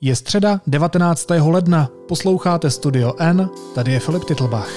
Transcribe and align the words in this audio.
Je 0.00 0.16
středa 0.16 0.60
19. 0.66 1.26
ledna, 1.30 1.88
posloucháte 2.08 2.70
Studio 2.70 3.14
N, 3.18 3.50
tady 3.74 3.92
je 3.92 4.00
Filip 4.00 4.24
Titlbach. 4.24 4.70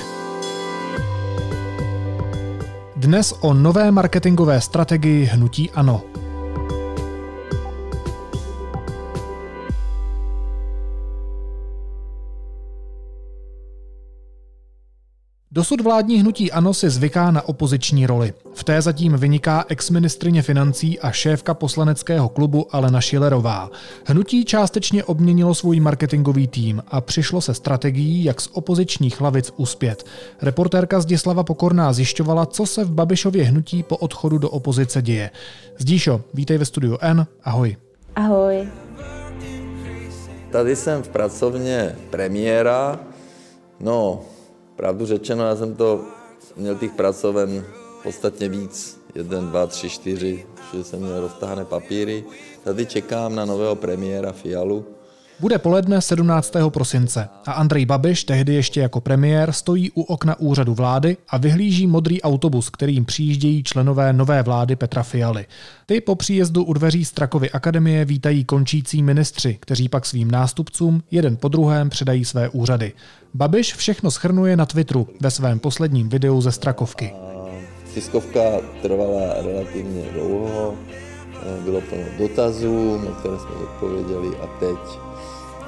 Dnes 2.95 3.33
o 3.41 3.53
nové 3.53 3.91
marketingové 3.91 4.61
strategii 4.61 5.25
hnutí 5.25 5.71
ANO. 5.71 6.01
Dosud 15.53 15.81
vládní 15.81 16.17
hnutí 16.17 16.51
ANO 16.51 16.73
si 16.73 16.89
zvyká 16.89 17.31
na 17.31 17.41
opoziční 17.41 18.05
roli. 18.05 18.33
V 18.53 18.63
té 18.63 18.81
zatím 18.81 19.17
vyniká 19.17 19.65
exministrině 19.67 20.41
financí 20.41 20.99
a 20.99 21.11
šéfka 21.11 21.53
poslaneckého 21.53 22.29
klubu 22.29 22.75
Alena 22.75 23.01
Šilerová. 23.01 23.69
Hnutí 24.05 24.45
částečně 24.45 25.03
obměnilo 25.03 25.55
svůj 25.55 25.79
marketingový 25.79 26.47
tým 26.47 26.83
a 26.87 27.01
přišlo 27.01 27.41
se 27.41 27.53
strategií, 27.53 28.23
jak 28.23 28.41
z 28.41 28.49
opozičních 28.53 29.21
lavic 29.21 29.53
uspět. 29.57 30.05
Reportérka 30.41 31.01
Zdislava 31.01 31.43
Pokorná 31.43 31.93
zjišťovala, 31.93 32.45
co 32.45 32.65
se 32.65 32.83
v 32.83 32.91
Babišově 32.91 33.43
hnutí 33.43 33.83
po 33.83 33.97
odchodu 33.97 34.37
do 34.37 34.49
opozice 34.49 35.01
děje. 35.01 35.29
Zdíšo, 35.77 36.21
vítej 36.33 36.57
ve 36.57 36.65
studiu 36.65 36.97
N, 37.01 37.27
ahoj. 37.43 37.77
Ahoj. 38.15 38.67
Tady 40.51 40.75
jsem 40.75 41.03
v 41.03 41.07
pracovně 41.07 41.95
premiéra. 42.09 42.99
No, 43.79 44.21
Pravdu 44.75 45.05
řečeno, 45.05 45.43
já 45.43 45.55
jsem 45.55 45.75
to 45.75 46.01
měl 46.57 46.75
těch 46.75 46.91
pracoven 46.91 47.65
podstatně 48.03 48.49
víc. 48.49 49.01
Jeden, 49.15 49.47
dva, 49.47 49.67
tři, 49.67 49.89
čtyři, 49.89 50.45
že 50.73 50.83
jsem 50.83 50.99
měl 50.99 51.21
roztahané 51.21 51.65
papíry. 51.65 52.25
Tady 52.63 52.85
čekám 52.85 53.35
na 53.35 53.45
nového 53.45 53.75
premiéra 53.75 54.31
Fialu, 54.31 54.85
bude 55.41 55.57
poledne 55.57 56.01
17. 56.01 56.53
prosince 56.69 57.29
a 57.45 57.51
Andrej 57.51 57.85
Babiš, 57.85 58.23
tehdy 58.23 58.53
ještě 58.53 58.79
jako 58.79 59.01
premiér, 59.01 59.51
stojí 59.51 59.91
u 59.91 60.01
okna 60.01 60.39
úřadu 60.39 60.73
vlády 60.73 61.17
a 61.29 61.37
vyhlíží 61.37 61.87
modrý 61.87 62.21
autobus, 62.21 62.69
kterým 62.69 63.05
přijíždějí 63.05 63.63
členové 63.63 64.13
nové 64.13 64.43
vlády 64.43 64.75
Petra 64.75 65.03
Fialy. 65.03 65.45
Ty 65.85 66.01
po 66.01 66.15
příjezdu 66.15 66.63
u 66.63 66.73
dveří 66.73 67.05
Strakovy 67.05 67.51
akademie 67.51 68.05
vítají 68.05 68.43
končící 68.43 69.03
ministři, 69.03 69.57
kteří 69.59 69.89
pak 69.89 70.05
svým 70.05 70.31
nástupcům 70.31 71.03
jeden 71.11 71.37
po 71.37 71.47
druhém 71.47 71.89
předají 71.89 72.25
své 72.25 72.49
úřady. 72.49 72.93
Babiš 73.33 73.73
všechno 73.73 74.11
schrnuje 74.11 74.57
na 74.57 74.65
Twitteru 74.65 75.07
ve 75.19 75.31
svém 75.31 75.59
posledním 75.59 76.09
videu 76.09 76.41
ze 76.41 76.51
Strakovky. 76.51 77.13
Tiskovka 77.93 78.41
trvala 78.81 79.33
relativně 79.41 80.03
dlouho, 80.13 80.75
bylo 81.63 81.81
plno 81.81 82.03
dotazů, 82.19 82.97
na 82.97 83.11
které 83.11 83.37
jsme 83.37 83.55
odpověděli 83.63 84.27
a 84.43 84.47
teď 84.59 85.10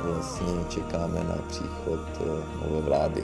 vlastně 0.04 0.64
čekáme 0.70 1.20
na 1.24 1.36
příchod 1.48 2.00
eh, 2.22 2.26
nové 2.64 2.82
vlády. 2.82 3.24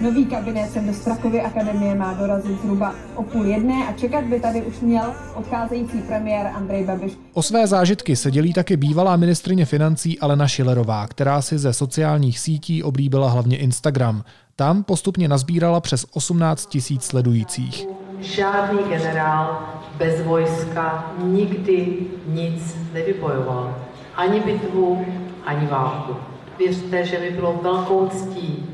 Nový 0.00 0.26
kabinet 0.26 0.70
sem 0.70 0.86
do 0.86 0.94
Strakovy 0.94 1.40
akademie 1.40 1.94
má 1.94 2.14
dorazit 2.14 2.60
zhruba 2.62 2.94
o 3.14 3.22
půl 3.22 3.46
jedné 3.46 3.88
a 3.88 3.92
čekat 3.92 4.24
by 4.24 4.40
tady 4.40 4.62
už 4.62 4.80
měl 4.80 5.14
odcházející 5.34 5.98
premiér 5.98 6.46
Andrej 6.46 6.84
Babiš. 6.84 7.12
O 7.32 7.42
své 7.42 7.66
zážitky 7.66 8.16
se 8.16 8.30
dělí 8.30 8.52
také 8.52 8.76
bývalá 8.76 9.16
ministrině 9.16 9.64
financí 9.64 10.18
Alena 10.18 10.48
Šilerová, 10.48 11.06
která 11.06 11.42
si 11.42 11.58
ze 11.58 11.72
sociálních 11.72 12.38
sítí 12.38 12.82
oblíbila 12.82 13.30
hlavně 13.30 13.56
Instagram. 13.56 14.24
Tam 14.56 14.84
postupně 14.84 15.28
nazbírala 15.28 15.80
přes 15.80 16.06
18 16.12 16.66
tisíc 16.66 17.04
sledujících. 17.04 17.86
Žádný 18.20 18.78
generál 18.88 19.60
bez 19.98 20.22
vojska 20.22 21.14
nikdy 21.24 21.96
nic 22.26 22.76
nevybojoval. 22.92 23.76
Ani 24.16 24.40
bitvu, 24.40 25.04
ani 25.46 25.66
válku. 25.66 26.16
Věřte, 26.58 27.06
že 27.06 27.18
mi 27.18 27.30
bylo 27.30 27.60
velkou 27.62 28.08
ctí 28.08 28.66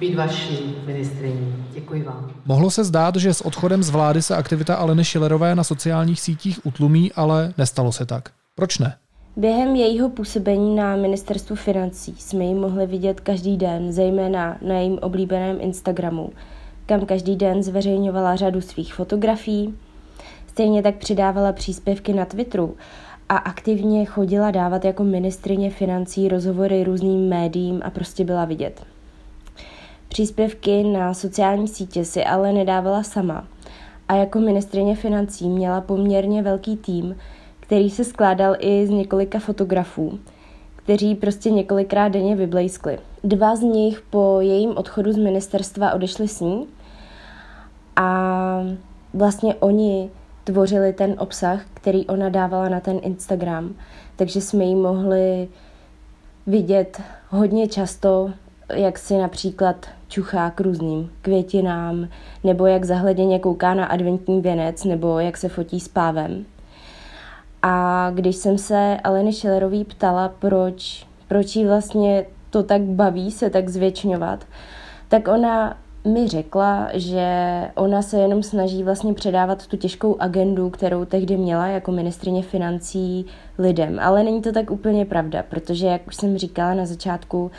být 0.00 0.14
vaší 0.14 0.76
ministriní. 0.86 1.64
Děkuji 1.72 2.02
vám. 2.02 2.30
Mohlo 2.46 2.70
se 2.70 2.84
zdát, 2.84 3.16
že 3.16 3.34
s 3.34 3.40
odchodem 3.40 3.82
z 3.82 3.90
vlády 3.90 4.22
se 4.22 4.36
aktivita 4.36 4.74
Aleny 4.74 5.04
Šilerové 5.04 5.54
na 5.54 5.64
sociálních 5.64 6.20
sítích 6.20 6.66
utlumí, 6.66 7.12
ale 7.12 7.54
nestalo 7.58 7.92
se 7.92 8.06
tak. 8.06 8.28
Proč 8.54 8.78
ne? 8.78 8.96
Během 9.36 9.76
jejího 9.76 10.08
působení 10.10 10.76
na 10.76 10.96
ministerstvu 10.96 11.56
financí 11.56 12.14
jsme 12.18 12.44
ji 12.44 12.54
mohli 12.54 12.86
vidět 12.86 13.20
každý 13.20 13.56
den, 13.56 13.92
zejména 13.92 14.56
na 14.62 14.74
jejím 14.74 14.98
oblíbeném 14.98 15.56
Instagramu, 15.60 16.32
kam 16.86 17.06
každý 17.06 17.36
den 17.36 17.62
zveřejňovala 17.62 18.36
řadu 18.36 18.60
svých 18.60 18.94
fotografií. 18.94 19.74
Stejně 20.46 20.82
tak 20.82 20.94
přidávala 20.94 21.52
příspěvky 21.52 22.12
na 22.12 22.24
Twitteru 22.24 22.76
a 23.32 23.36
aktivně 23.36 24.04
chodila 24.04 24.50
dávat 24.50 24.84
jako 24.84 25.04
ministrině 25.04 25.70
financí 25.70 26.28
rozhovory 26.28 26.84
různým 26.84 27.28
médiím 27.28 27.80
a 27.84 27.90
prostě 27.90 28.24
byla 28.24 28.44
vidět. 28.44 28.84
Příspěvky 30.08 30.84
na 30.84 31.14
sociální 31.14 31.68
sítě 31.68 32.04
si 32.04 32.24
ale 32.24 32.52
nedávala 32.52 33.02
sama 33.02 33.44
a 34.08 34.14
jako 34.14 34.40
ministrině 34.40 34.96
financí 34.96 35.48
měla 35.48 35.80
poměrně 35.80 36.42
velký 36.42 36.76
tým, 36.76 37.16
který 37.60 37.90
se 37.90 38.04
skládal 38.04 38.56
i 38.58 38.86
z 38.86 38.90
několika 38.90 39.38
fotografů, 39.38 40.18
kteří 40.76 41.14
prostě 41.14 41.50
několikrát 41.50 42.08
denně 42.08 42.36
vyblejskli. 42.36 42.98
Dva 43.24 43.56
z 43.56 43.60
nich 43.60 44.02
po 44.10 44.38
jejím 44.40 44.76
odchodu 44.76 45.12
z 45.12 45.16
ministerstva 45.16 45.94
odešli 45.94 46.28
s 46.28 46.40
ní 46.40 46.66
a 47.96 48.62
vlastně 49.14 49.54
oni 49.54 50.10
tvořili 50.44 50.92
ten 50.92 51.14
obsah, 51.18 51.62
který 51.74 52.06
ona 52.06 52.28
dávala 52.28 52.68
na 52.68 52.80
ten 52.80 53.00
Instagram. 53.02 53.74
Takže 54.16 54.40
jsme 54.40 54.64
ji 54.64 54.74
mohli 54.74 55.48
vidět 56.46 57.02
hodně 57.28 57.68
často, 57.68 58.30
jak 58.74 58.98
si 58.98 59.18
například 59.18 59.86
čuchá 60.08 60.50
k 60.50 60.60
různým 60.60 61.10
květinám, 61.22 62.08
nebo 62.44 62.66
jak 62.66 62.84
zahleděně 62.84 63.38
kouká 63.38 63.74
na 63.74 63.86
adventní 63.86 64.40
věnec, 64.40 64.84
nebo 64.84 65.18
jak 65.18 65.36
se 65.36 65.48
fotí 65.48 65.80
s 65.80 65.88
pávem. 65.88 66.44
A 67.62 68.10
když 68.14 68.36
jsem 68.36 68.58
se 68.58 68.96
Aleny 69.04 69.32
Schillerový 69.32 69.84
ptala, 69.84 70.28
proč, 70.38 71.06
proč 71.28 71.56
jí 71.56 71.66
vlastně 71.66 72.26
to 72.50 72.62
tak 72.62 72.82
baví 72.82 73.30
se 73.30 73.50
tak 73.50 73.68
zvětšňovat, 73.68 74.44
tak 75.08 75.28
ona 75.28 75.76
mi 76.04 76.28
řekla, 76.28 76.88
že 76.92 77.26
ona 77.74 78.02
se 78.02 78.18
jenom 78.18 78.42
snaží 78.42 78.82
vlastně 78.82 79.14
předávat 79.14 79.66
tu 79.66 79.76
těžkou 79.76 80.16
agendu, 80.20 80.70
kterou 80.70 81.04
tehdy 81.04 81.36
měla 81.36 81.66
jako 81.66 81.92
ministrině 81.92 82.42
financí 82.42 83.26
lidem. 83.58 83.98
Ale 84.02 84.22
není 84.22 84.42
to 84.42 84.52
tak 84.52 84.70
úplně 84.70 85.04
pravda, 85.04 85.42
protože, 85.42 85.86
jak 85.86 86.06
už 86.06 86.16
jsem 86.16 86.38
říkala 86.38 86.74
na 86.74 86.86
začátku, 86.86 87.50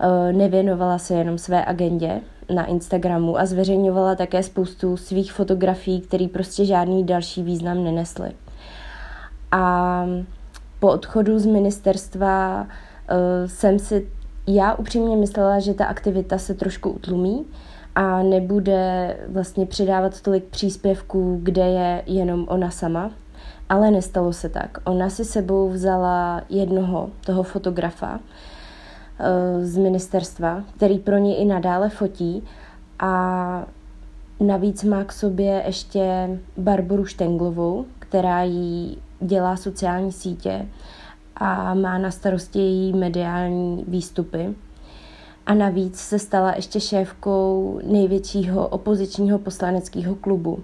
eh, 0.00 0.32
nevěnovala 0.32 0.98
se 0.98 1.14
jenom 1.14 1.38
své 1.38 1.64
agendě 1.64 2.20
na 2.54 2.64
Instagramu 2.64 3.38
a 3.38 3.46
zveřejňovala 3.46 4.14
také 4.14 4.42
spoustu 4.42 4.96
svých 4.96 5.32
fotografií, 5.32 6.00
které 6.00 6.28
prostě 6.28 6.64
žádný 6.64 7.04
další 7.04 7.42
význam 7.42 7.84
nenesly. 7.84 8.32
A 9.52 10.06
po 10.80 10.88
odchodu 10.88 11.38
z 11.38 11.46
ministerstva 11.46 12.60
uh, 12.62 12.66
jsem 13.46 13.78
si 13.78 14.06
já 14.46 14.74
upřímně 14.74 15.16
myslela, 15.16 15.58
že 15.58 15.74
ta 15.74 15.84
aktivita 15.84 16.38
se 16.38 16.54
trošku 16.54 16.90
utlumí, 16.90 17.46
a 17.94 18.22
nebude 18.22 19.16
vlastně 19.28 19.66
přidávat 19.66 20.20
tolik 20.20 20.44
příspěvků, 20.44 21.40
kde 21.42 21.62
je 21.62 22.02
jenom 22.06 22.46
ona 22.48 22.70
sama. 22.70 23.10
Ale 23.68 23.90
nestalo 23.90 24.32
se 24.32 24.48
tak. 24.48 24.78
Ona 24.84 25.10
si 25.10 25.24
sebou 25.24 25.68
vzala 25.68 26.42
jednoho 26.48 27.10
toho 27.26 27.42
fotografa 27.42 28.20
eh, 29.18 29.66
z 29.66 29.76
ministerstva, 29.76 30.64
který 30.76 30.98
pro 30.98 31.18
ní 31.18 31.40
i 31.40 31.44
nadále 31.44 31.88
fotí 31.88 32.44
a 32.98 33.64
navíc 34.40 34.84
má 34.84 35.04
k 35.04 35.12
sobě 35.12 35.62
ještě 35.66 36.28
Barboru 36.56 37.04
Štenglovou, 37.04 37.84
která 37.98 38.42
jí 38.42 38.98
dělá 39.20 39.56
sociální 39.56 40.12
sítě 40.12 40.66
a 41.36 41.74
má 41.74 41.98
na 41.98 42.10
starosti 42.10 42.58
její 42.58 42.92
mediální 42.92 43.84
výstupy 43.88 44.54
a 45.50 45.54
navíc 45.54 45.96
se 45.96 46.18
stala 46.18 46.52
ještě 46.56 46.80
šéfkou 46.80 47.80
největšího 47.84 48.68
opozičního 48.68 49.38
poslaneckého 49.38 50.14
klubu 50.14 50.62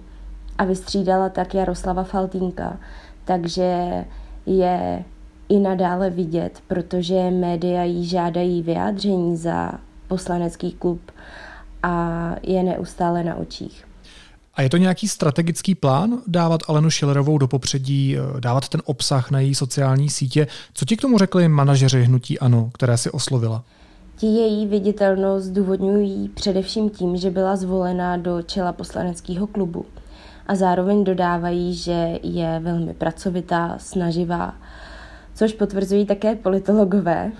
a 0.57 0.63
vystřídala 0.63 1.29
tak 1.29 1.53
Jaroslava 1.53 2.03
Faltínka, 2.03 2.77
takže 3.25 4.05
je 4.45 5.03
i 5.49 5.59
nadále 5.59 6.09
vidět, 6.09 6.63
protože 6.67 7.31
média 7.31 7.83
jí 7.83 8.05
žádají 8.05 8.61
vyjádření 8.61 9.37
za 9.37 9.71
poslanecký 10.07 10.71
klub 10.71 11.11
a 11.83 12.35
je 12.43 12.63
neustále 12.63 13.23
na 13.23 13.35
očích. 13.35 13.87
A 14.53 14.61
je 14.61 14.69
to 14.69 14.77
nějaký 14.77 15.07
strategický 15.07 15.75
plán 15.75 16.21
dávat 16.27 16.61
Alenu 16.67 16.91
Schillerovou 16.91 17.37
do 17.37 17.47
popředí, 17.47 18.17
eh, 18.17 18.41
dávat 18.41 18.69
ten 18.69 18.81
obsah 18.85 19.31
na 19.31 19.39
její 19.39 19.55
sociální 19.55 20.09
sítě? 20.09 20.47
Co 20.73 20.85
ti 20.85 20.97
k 20.97 21.01
tomu 21.01 21.17
řekli 21.17 21.47
manažeři 21.47 22.03
Hnutí 22.03 22.39
Ano, 22.39 22.69
které 22.73 22.97
si 22.97 23.11
oslovila? 23.11 23.63
Ti 24.17 24.27
její 24.27 24.67
viditelnost 24.67 25.45
zdůvodňují 25.45 26.29
především 26.29 26.89
tím, 26.89 27.17
že 27.17 27.31
byla 27.31 27.55
zvolena 27.55 28.17
do 28.17 28.41
čela 28.41 28.73
poslaneckého 28.73 29.47
klubu 29.47 29.85
a 30.47 30.55
zároveň 30.55 31.03
dodávají, 31.03 31.73
že 31.73 32.19
je 32.23 32.59
velmi 32.63 32.93
pracovitá, 32.93 33.75
snaživá, 33.79 34.53
což 35.33 35.53
potvrzují 35.53 36.05
také 36.05 36.35
politologové 36.35 37.31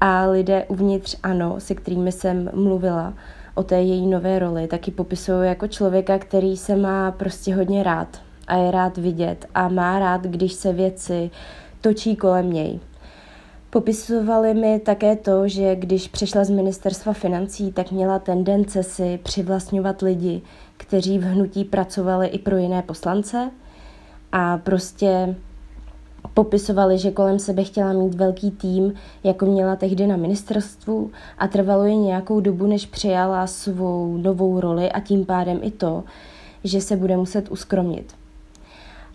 a 0.00 0.26
lidé 0.26 0.64
uvnitř 0.68 1.16
ANO, 1.22 1.54
se 1.58 1.74
kterými 1.74 2.12
jsem 2.12 2.50
mluvila 2.54 3.14
o 3.54 3.62
té 3.62 3.82
její 3.82 4.06
nové 4.06 4.38
roli, 4.38 4.66
taky 4.66 4.90
popisují 4.90 5.48
jako 5.48 5.68
člověka, 5.68 6.18
který 6.18 6.56
se 6.56 6.76
má 6.76 7.10
prostě 7.10 7.54
hodně 7.54 7.82
rád 7.82 8.22
a 8.46 8.56
je 8.56 8.70
rád 8.70 8.98
vidět 8.98 9.46
a 9.54 9.68
má 9.68 9.98
rád, 9.98 10.22
když 10.22 10.52
se 10.52 10.72
věci 10.72 11.30
točí 11.80 12.16
kolem 12.16 12.52
něj. 12.52 12.80
Popisovali 13.74 14.54
mi 14.54 14.80
také 14.80 15.16
to, 15.16 15.48
že 15.48 15.76
když 15.76 16.08
přešla 16.08 16.44
z 16.44 16.50
ministerstva 16.50 17.12
financí, 17.12 17.72
tak 17.72 17.90
měla 17.90 18.18
tendence 18.18 18.82
si 18.82 19.18
přivlastňovat 19.22 20.02
lidi, 20.02 20.42
kteří 20.76 21.18
v 21.18 21.22
hnutí 21.22 21.64
pracovali 21.64 22.26
i 22.26 22.38
pro 22.38 22.56
jiné 22.56 22.82
poslance 22.82 23.50
a 24.32 24.58
prostě 24.58 25.36
popisovali, 26.34 26.98
že 26.98 27.10
kolem 27.10 27.38
sebe 27.38 27.64
chtěla 27.64 27.92
mít 27.92 28.14
velký 28.14 28.50
tým, 28.50 28.94
jako 29.24 29.46
měla 29.46 29.76
tehdy 29.76 30.06
na 30.06 30.16
ministerstvu 30.16 31.10
a 31.38 31.48
trvalo 31.48 31.84
jí 31.84 31.96
nějakou 31.96 32.40
dobu, 32.40 32.66
než 32.66 32.86
přijala 32.86 33.46
svou 33.46 34.16
novou 34.16 34.60
roli 34.60 34.92
a 34.92 35.00
tím 35.00 35.24
pádem 35.24 35.58
i 35.62 35.70
to, 35.70 36.04
že 36.64 36.80
se 36.80 36.96
bude 36.96 37.16
muset 37.16 37.50
uskromnit. 37.50 38.14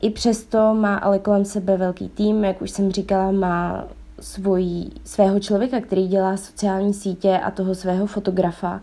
I 0.01 0.09
přesto 0.09 0.73
má 0.73 0.95
ale 0.95 1.19
kolem 1.19 1.45
sebe 1.45 1.77
velký 1.77 2.09
tým, 2.09 2.44
jak 2.44 2.61
už 2.61 2.71
jsem 2.71 2.91
říkala, 2.91 3.31
má 3.31 3.88
svojí, 4.21 4.94
svého 5.04 5.39
člověka, 5.39 5.81
který 5.81 6.07
dělá 6.07 6.38
sociální 6.38 6.94
sítě 6.94 7.38
a 7.38 7.51
toho 7.51 7.75
svého 7.75 8.06
fotografa. 8.06 8.81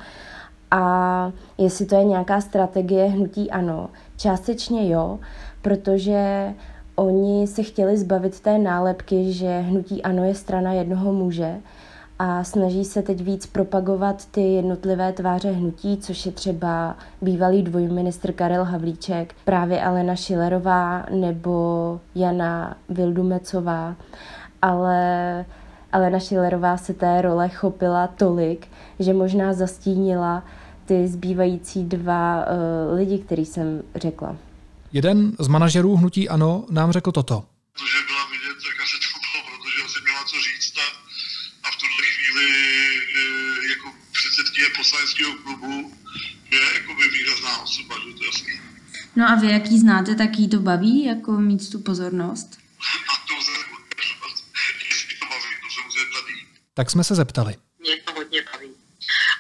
A 0.70 1.32
jestli 1.58 1.86
to 1.86 1.94
je 1.94 2.04
nějaká 2.04 2.40
strategie 2.40 3.04
hnutí 3.04 3.50
ano, 3.50 3.90
částečně 4.16 4.90
jo, 4.90 5.18
protože 5.62 6.54
oni 6.96 7.46
se 7.46 7.62
chtěli 7.62 7.98
zbavit 7.98 8.40
té 8.40 8.58
nálepky, 8.58 9.32
že 9.32 9.60
hnutí 9.60 10.02
ano 10.02 10.24
je 10.24 10.34
strana 10.34 10.72
jednoho 10.72 11.12
muže 11.12 11.56
a 12.18 12.44
snaží 12.44 12.84
se 12.84 13.02
teď 13.02 13.20
víc 13.20 13.46
propagovat 13.46 14.26
ty 14.26 14.40
jednotlivé 14.40 15.12
tváře 15.12 15.50
hnutí, 15.50 15.96
což 15.96 16.26
je 16.26 16.32
třeba 16.32 16.96
bývalý 17.22 17.62
dvojministr 17.62 18.32
Karel 18.32 18.64
Havlíček, 18.64 19.34
právě 19.44 19.82
Alena 19.82 20.16
Šilerová 20.16 21.06
nebo 21.10 22.00
Jana 22.14 22.76
Vildumecová 22.88 23.96
ale 24.66 25.44
Alena 25.92 26.18
Šilerová 26.18 26.76
se 26.76 26.94
té 26.94 27.22
role 27.22 27.48
chopila 27.48 28.06
tolik, 28.06 28.68
že 28.98 29.12
možná 29.12 29.52
zastínila 29.52 30.44
ty 30.86 31.08
zbývající 31.08 31.84
dva 31.84 32.44
uh, 32.44 32.96
lidi, 32.98 33.18
který 33.18 33.44
jsem 33.46 33.82
řekla. 33.94 34.36
Jeden 34.92 35.32
z 35.38 35.48
manažerů 35.48 35.96
hnutí 35.96 36.28
Ano 36.28 36.64
nám 36.70 36.92
řekl 36.92 37.12
toto. 37.12 37.44
Protože 37.72 37.98
byla 38.10 38.24
vidět, 38.34 38.58
jaká 38.70 38.84
se 38.92 38.96
to 39.02 39.18
bylo, 39.24 39.40
protože 39.50 39.78
asi 39.86 39.98
měla 40.06 40.22
co 40.30 40.36
říct 40.48 40.74
a, 40.84 40.86
a 41.64 41.68
v 41.74 41.76
tuhle 41.80 42.02
chvíli 42.14 42.46
e, 43.20 43.24
jako 43.72 43.86
předsedkyně 44.18 44.68
poslaneckého 44.78 45.32
klubu 45.44 45.74
je 46.54 46.60
jakoby 46.78 47.02
výrazná 47.16 47.52
osoba, 47.62 47.94
že 48.02 48.14
to 48.16 48.22
je 48.22 48.28
jasný. 48.30 48.54
No 49.16 49.24
a 49.30 49.34
vy, 49.34 49.46
jaký 49.50 49.78
znáte, 49.78 50.14
tak 50.14 50.38
jí 50.38 50.48
to 50.48 50.60
baví, 50.60 51.04
jako 51.04 51.32
mít 51.32 51.70
tu 51.70 51.78
pozornost? 51.80 52.65
Tak 56.76 56.90
jsme 56.90 57.04
se 57.04 57.14
zeptali. 57.14 57.56
Mě 57.78 57.96
to 57.96 58.12
hodně 58.12 58.42
baví. 58.42 58.70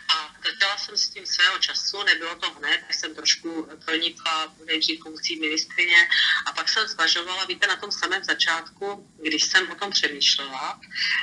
A 0.08 0.34
začala 0.44 0.78
jsem 0.78 0.96
s 0.96 1.08
tím 1.08 1.26
svého 1.26 1.58
času, 1.58 2.02
nebylo 2.02 2.34
to 2.34 2.50
hned, 2.50 2.80
tak 2.80 2.94
jsem 2.94 3.14
trošku 3.14 3.68
pronikla 3.84 4.54
nejdřív 4.66 5.00
funkcí 5.00 5.40
ministrině 5.40 6.08
a 6.46 6.52
pak 6.52 6.68
jsem 6.68 6.88
zvažovala, 6.88 7.44
víte, 7.44 7.66
na 7.66 7.76
tom 7.76 7.92
samém 7.92 8.24
začátku, 8.24 9.10
když 9.22 9.44
jsem 9.44 9.70
o 9.70 9.74
tom 9.74 9.90
přemýšlela, 9.90 10.80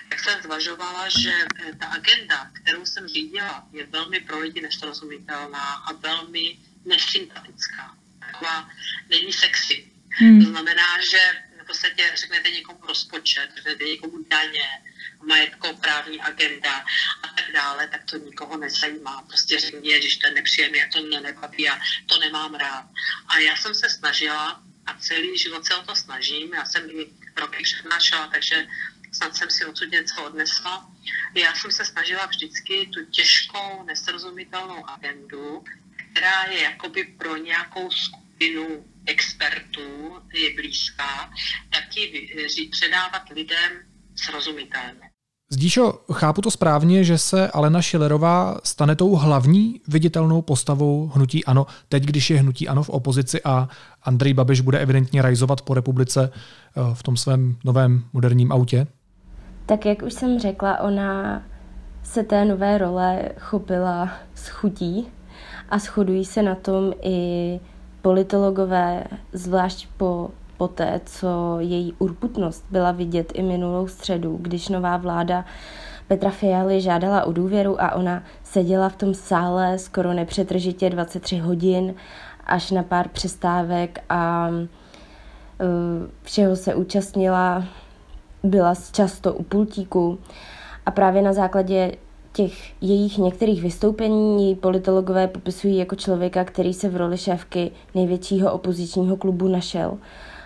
tak 0.10 0.19
jsem 0.19 0.42
zvažovala, 0.42 1.10
že 1.10 1.33
eh, 1.33 1.75
ta 1.80 1.86
agenda, 1.86 2.51
kterou 2.62 2.86
jsem 2.86 3.07
řídila, 3.07 3.68
je 3.71 3.86
velmi 3.86 4.19
pro 4.19 4.39
lidi 4.39 4.62
nesrozumitelná 4.62 5.74
a 5.74 5.94
velmi 5.94 6.60
nesympatická. 6.86 7.98
Taková 8.19 8.69
není 9.10 9.33
sexy. 9.33 9.92
Hmm. 10.10 10.44
To 10.44 10.50
znamená, 10.50 11.01
že 11.12 11.19
v 11.63 11.68
podstatě 11.68 12.12
řeknete 12.15 12.50
někomu 12.50 12.80
rozpočet, 12.88 13.50
řeknete 13.56 13.83
někomu 13.83 14.25
daně, 14.30 14.69
majetkoprávní 15.28 16.22
agenda 16.22 16.86
a 17.24 17.28
tak 17.28 17.52
dále, 17.54 17.88
tak 17.88 18.04
to 18.04 18.18
nikoho 18.18 18.58
nezajímá. 18.58 19.22
Prostě 19.22 19.60
řekni, 19.60 20.00
když 20.00 20.18
to 20.18 20.28
je 20.28 20.34
nepříjemné, 20.34 20.90
to 20.94 21.02
mě 21.02 21.22
nebaví 21.22 21.70
a 21.70 21.80
to 22.08 22.20
nemám 22.20 22.56
rád. 22.56 22.86
A 23.28 23.40
já 23.40 23.56
jsem 23.56 23.75
se 23.75 23.90
snažila 23.90 24.64
a 24.86 24.98
celý 25.00 25.38
život 25.38 25.66
se 25.66 25.75
o 25.75 25.84
to 25.84 25.96
snažím. 25.96 26.54
Já 26.54 26.66
jsem 26.66 26.90
i 26.90 27.08
roky 27.38 27.64
přednášela, 27.64 28.28
takže 28.28 28.68
snad 29.12 29.36
jsem 29.36 29.50
si 29.50 29.66
odsud 29.66 29.92
něco 29.92 30.24
odnesla. 30.24 30.92
Já 31.34 31.56
jsem 31.56 31.72
se 31.72 31.86
snažila 31.86 32.25
vždycky 32.25 32.90
tu 32.94 33.06
těžkou, 33.06 33.84
nesrozumitelnou 33.84 34.90
agendu, 34.90 35.64
která 36.12 36.44
je 36.44 36.62
jakoby 36.62 37.04
pro 37.04 37.38
nějakou 37.38 37.92
skupinu 37.92 38.86
expertů, 39.06 40.22
je 40.34 40.54
blízká, 40.56 41.34
tak 41.70 41.96
ji 41.96 42.70
předávat 42.72 43.30
lidem 43.30 43.72
srozumitelně. 44.16 45.12
Zdíšo, 45.50 45.94
chápu 46.12 46.42
to 46.42 46.51
správně, 46.51 47.04
že 47.04 47.18
se 47.18 47.48
Alena 47.48 47.81
Šilerová 47.81 48.57
stane 48.63 48.95
tou 48.95 49.16
hlavní 49.16 49.81
viditelnou 49.88 50.42
postavou 50.42 51.12
hnutí 51.13 51.45
ANO, 51.45 51.66
teď, 51.90 52.04
když 52.04 52.30
je 52.30 52.40
hnutí 52.40 52.68
ANO 52.68 52.84
v 52.84 52.90
opozici 52.90 53.42
a 53.44 53.69
Andrej 54.04 54.34
Babiš 54.34 54.62
bude 54.62 54.80
evidentně 54.80 55.22
rajzovat 55.22 55.62
po 55.62 55.74
republice 55.74 56.31
eh, 56.34 56.81
v 56.94 57.04
tom 57.04 57.18
svém 57.18 57.56
novém 57.63 58.04
moderním 58.13 58.51
autě? 58.51 58.88
Tak 59.66 59.86
jak 59.86 60.01
už 60.01 60.13
jsem 60.13 60.40
řekla, 60.40 60.80
ona 60.80 61.42
se 62.04 62.24
té 62.24 62.46
nové 62.46 62.78
role 62.78 63.30
chopila 63.39 64.10
s 64.36 64.48
chutí 64.48 65.07
a 65.69 65.80
shodují 65.80 66.25
se 66.25 66.44
na 66.44 66.56
tom 66.56 66.94
i 67.01 67.60
politologové, 68.01 69.04
zvlášť 69.34 69.88
po 69.98 70.30
poté, 70.57 71.01
co 71.05 71.55
její 71.59 71.94
urputnost 72.00 72.65
byla 72.71 72.91
vidět 72.91 73.31
i 73.35 73.41
minulou 73.41 73.88
středu, 73.88 74.38
když 74.41 74.69
nová 74.69 74.97
vláda 74.97 75.45
Petra 76.07 76.29
Fialy 76.29 76.81
žádala 76.81 77.23
o 77.23 77.31
důvěru 77.31 77.81
a 77.81 77.95
ona 77.95 78.23
seděla 78.44 78.89
v 78.89 78.95
tom 78.95 79.13
sále 79.13 79.77
skoro 79.77 80.13
nepřetržitě 80.13 80.89
23 80.89 81.38
hodin 81.38 81.95
až 82.45 82.71
na 82.71 82.83
pár 82.83 83.07
přestávek 83.07 84.03
a 84.09 84.50
e, 84.50 84.63
všeho 86.23 86.55
se 86.55 86.75
účastnila, 86.75 87.63
byla 88.44 88.73
často 88.91 89.33
u 89.33 89.44
pultíku 89.44 90.19
a 90.85 90.91
právě 90.91 91.21
na 91.21 91.33
základě 91.33 91.91
těch 92.33 92.83
jejich 92.83 93.17
některých 93.17 93.62
vystoupení 93.62 94.45
její 94.45 94.55
politologové 94.55 95.27
popisují 95.27 95.77
jako 95.77 95.95
člověka, 95.95 96.43
který 96.43 96.74
se 96.74 96.89
v 96.89 96.95
roli 96.95 97.17
šéfky 97.17 97.72
největšího 97.95 98.53
opozičního 98.53 99.17
klubu 99.17 99.48
našel 99.48 99.98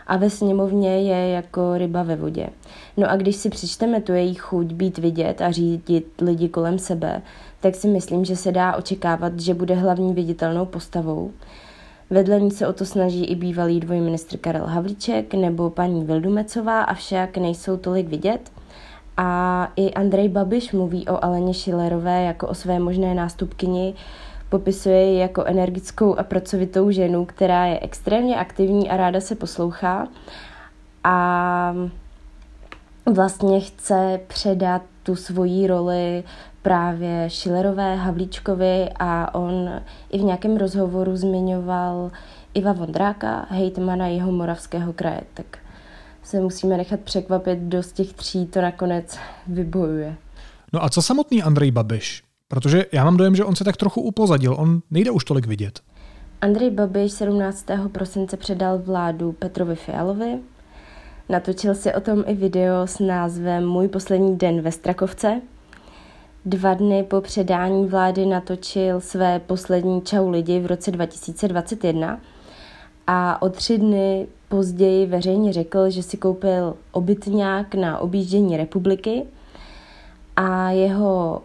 a 0.08 0.18
ve 0.18 0.30
sněmovně 0.30 1.02
je 1.02 1.30
jako 1.30 1.78
ryba 1.78 2.04
ve 2.04 2.16
vodě. 2.16 2.50
No 2.98 3.12
a 3.12 3.16
když 3.16 3.36
si 3.36 3.50
přečteme 3.50 4.02
tu 4.02 4.14
její 4.14 4.34
chuť 4.34 4.66
být 4.74 4.98
vidět 4.98 5.42
a 5.42 5.52
řídit 5.52 6.22
lidi 6.22 6.50
kolem 6.50 6.80
sebe, 6.80 7.22
tak 7.60 7.76
si 7.76 7.88
myslím, 7.88 8.26
že 8.26 8.36
se 8.36 8.52
dá 8.52 8.76
očekávat, 8.76 9.40
že 9.40 9.54
bude 9.54 9.76
hlavní 9.76 10.14
viditelnou 10.14 10.66
postavou. 10.66 11.32
Vedle 12.10 12.40
ní 12.40 12.52
se 12.52 12.68
o 12.68 12.74
to 12.74 12.86
snaží 12.86 13.26
i 13.26 13.36
bývalý 13.36 13.80
dvojministr 13.80 14.38
Karel 14.38 14.66
Havlíček 14.66 15.34
nebo 15.34 15.70
paní 15.70 16.04
Vildumecová, 16.04 16.82
avšak 16.82 17.38
nejsou 17.38 17.78
tolik 17.78 18.08
vidět. 18.08 18.52
A 19.18 19.72
i 19.76 19.94
Andrej 19.94 20.30
Babiš 20.30 20.72
mluví 20.72 21.08
o 21.08 21.24
Aleně 21.26 21.54
Šilerové 21.54 22.24
jako 22.24 22.48
o 22.48 22.54
své 22.54 22.80
možné 22.80 23.14
nástupkyni, 23.14 23.94
Popisuje 24.50 25.12
ji 25.12 25.20
jako 25.20 25.44
energickou 25.44 26.16
a 26.16 26.24
pracovitou 26.24 26.92
ženu, 26.92 27.26
která 27.26 27.66
je 27.66 27.80
extrémně 27.80 28.36
aktivní 28.36 28.90
a 28.90 28.98
ráda 28.98 29.22
se 29.22 29.36
poslouchá 29.36 30.08
a 31.04 31.76
vlastně 33.06 33.60
chce 33.60 34.20
předat 34.28 34.82
tu 35.04 35.16
svoji 35.16 35.68
roli 35.68 36.24
právě 36.62 37.30
Šilerové, 37.30 37.96
Havlíčkovi 37.96 38.90
a 39.00 39.36
on 39.36 39.82
i 40.12 40.18
v 40.18 40.24
nějakém 40.24 40.58
rozhovoru 40.58 41.16
zmiňoval 41.16 42.12
Iva 42.54 42.74
Vondráka, 42.74 43.46
hejtmana 43.50 44.08
jeho 44.08 44.32
moravského 44.32 44.94
kraje, 44.94 45.22
tak 45.34 45.58
se 46.24 46.42
musíme 46.42 46.78
nechat 46.78 47.00
překvapit, 47.00 47.60
kdo 47.60 47.84
z 47.84 47.92
těch 47.92 48.14
tří 48.14 48.46
to 48.46 48.62
nakonec 48.62 49.20
vybojuje. 49.48 50.16
No 50.74 50.84
a 50.84 50.90
co 50.90 51.02
samotný 51.02 51.44
Andrej 51.44 51.72
Babiš? 51.72 52.27
Protože 52.48 52.86
já 52.92 53.04
mám 53.06 53.18
dojem, 53.18 53.36
že 53.36 53.46
on 53.46 53.56
se 53.56 53.64
tak 53.64 53.78
trochu 53.78 54.02
upozadil, 54.02 54.56
on 54.60 54.82
nejde 54.92 55.12
už 55.12 55.24
tolik 55.24 55.48
vidět. 55.48 55.80
Andrej 56.42 56.72
Babiš 56.72 57.12
17. 57.12 57.66
prosince 57.92 58.38
předal 58.38 58.78
vládu 58.78 59.32
Petrovi 59.32 59.76
Fialovi. 59.76 60.40
Natočil 61.30 61.76
si 61.76 61.94
o 61.94 62.02
tom 62.02 62.24
i 62.28 62.34
video 62.34 62.88
s 62.88 63.00
názvem 63.00 63.66
Můj 63.66 63.88
poslední 63.88 64.38
den 64.38 64.62
ve 64.62 64.72
Strakovce. 64.72 65.42
Dva 66.46 66.74
dny 66.74 67.04
po 67.04 67.22
předání 67.22 67.86
vlády 67.86 68.26
natočil 68.26 69.02
své 69.02 69.40
poslední 69.40 70.02
Čau 70.02 70.30
lidi 70.30 70.60
v 70.60 70.66
roce 70.66 70.92
2021 70.92 72.22
a 73.08 73.42
o 73.42 73.50
tři 73.50 73.78
dny 73.78 74.28
později 74.50 75.06
veřejně 75.06 75.54
řekl, 75.54 75.90
že 75.90 76.04
si 76.04 76.18
koupil 76.18 76.76
obytňák 76.92 77.76
na 77.76 78.00
objíždění 78.00 78.58
republiky 78.58 79.24
a 80.36 80.72
jeho 80.72 81.42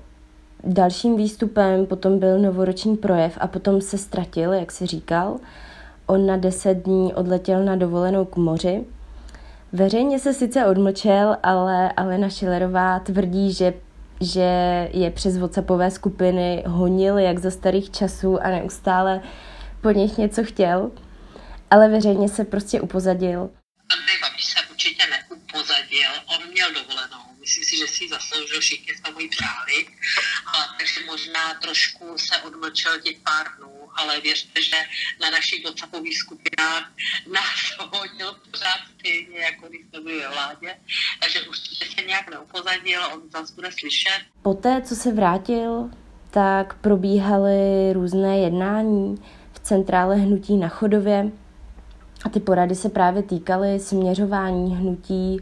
dalším 0.64 1.16
výstupem 1.16 1.86
potom 1.86 2.18
byl 2.18 2.38
novoroční 2.38 2.96
projev 2.96 3.38
a 3.40 3.46
potom 3.46 3.80
se 3.80 3.98
ztratil, 3.98 4.52
jak 4.52 4.72
si 4.72 4.86
říkal. 4.86 5.38
On 6.06 6.26
na 6.26 6.36
deset 6.36 6.74
dní 6.74 7.14
odletěl 7.14 7.64
na 7.64 7.76
dovolenou 7.76 8.24
k 8.24 8.36
moři. 8.36 8.84
Veřejně 9.72 10.18
se 10.18 10.34
sice 10.34 10.66
odmlčel, 10.66 11.36
ale 11.42 11.92
Alena 11.92 12.28
Šilerová 12.28 12.98
tvrdí, 12.98 13.52
že, 13.52 13.74
že 14.20 14.88
je 14.92 15.10
přes 15.10 15.38
WhatsAppové 15.38 15.90
skupiny 15.90 16.64
honil 16.66 17.18
jak 17.18 17.38
za 17.38 17.50
starých 17.50 17.90
časů 17.90 18.42
a 18.42 18.48
neustále 18.50 19.20
po 19.80 19.90
nich 19.90 20.18
něco 20.18 20.44
chtěl, 20.44 20.90
ale 21.70 21.88
veřejně 21.88 22.28
se 22.28 22.44
prostě 22.44 22.80
upozadil. 22.80 23.40
Andrej 23.40 24.16
Babiš 24.22 24.44
se 24.44 24.58
určitě 24.70 25.02
neupozadil, 25.10 26.10
on 26.26 26.50
měl 26.52 26.68
dovolenou. 26.74 27.31
Myslím 27.52 27.64
si, 27.64 27.76
že 27.76 27.86
si 27.86 28.08
zasloužil, 28.08 28.60
všichni 28.60 28.94
jsme 28.94 29.10
mu 29.10 29.20
ji 29.20 29.28
přáli, 29.28 29.86
a 30.46 30.74
takže 30.78 31.00
možná 31.06 31.54
trošku 31.62 32.18
se 32.18 32.42
odmlčel 32.42 33.00
těch 33.00 33.18
pár 33.18 33.46
dnů, 33.56 33.88
ale 33.96 34.20
věřte, 34.20 34.62
že 34.62 34.76
na 35.20 35.30
našich 35.30 35.64
WhatsAppových 35.64 36.18
skupinách 36.18 36.92
nás 37.32 37.88
hodil 37.98 38.36
pořád 38.50 38.78
stejně, 38.98 39.38
jako 39.38 39.68
když 39.68 39.80
jsme 39.86 40.00
byli 40.00 40.20
ve 40.20 40.28
vládě, 40.28 40.76
takže 41.20 41.40
určitě 41.40 41.84
se 41.94 42.06
nějak 42.06 42.30
neupozadil, 42.30 43.00
on 43.14 43.22
zase 43.30 43.54
bude 43.54 43.72
slyšet. 43.72 44.20
Poté, 44.42 44.82
co 44.82 44.96
se 44.96 45.12
vrátil, 45.12 45.90
tak 46.30 46.74
probíhaly 46.80 47.92
různé 47.92 48.38
jednání 48.38 49.24
v 49.52 49.58
centrále 49.58 50.16
hnutí 50.16 50.56
na 50.56 50.68
Chodově. 50.68 51.32
A 52.24 52.28
ty 52.28 52.40
porady 52.40 52.74
se 52.74 52.88
právě 52.88 53.22
týkaly 53.22 53.80
směřování 53.80 54.76
hnutí, 54.76 55.40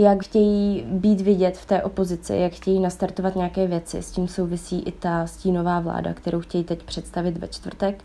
jak 0.00 0.22
chtějí 0.22 0.84
být 0.86 1.20
vidět 1.20 1.58
v 1.58 1.66
té 1.66 1.82
opozici, 1.82 2.36
jak 2.36 2.52
chtějí 2.52 2.80
nastartovat 2.80 3.36
nějaké 3.36 3.66
věci. 3.66 4.02
S 4.02 4.10
tím 4.10 4.28
souvisí 4.28 4.82
i 4.82 4.92
ta 4.92 5.26
stínová 5.26 5.80
vláda, 5.80 6.14
kterou 6.14 6.40
chtějí 6.40 6.64
teď 6.64 6.82
představit 6.82 7.38
ve 7.38 7.48
čtvrtek. 7.48 8.04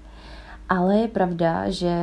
Ale 0.69 0.97
je 0.97 1.07
pravda, 1.07 1.69
že 1.69 1.95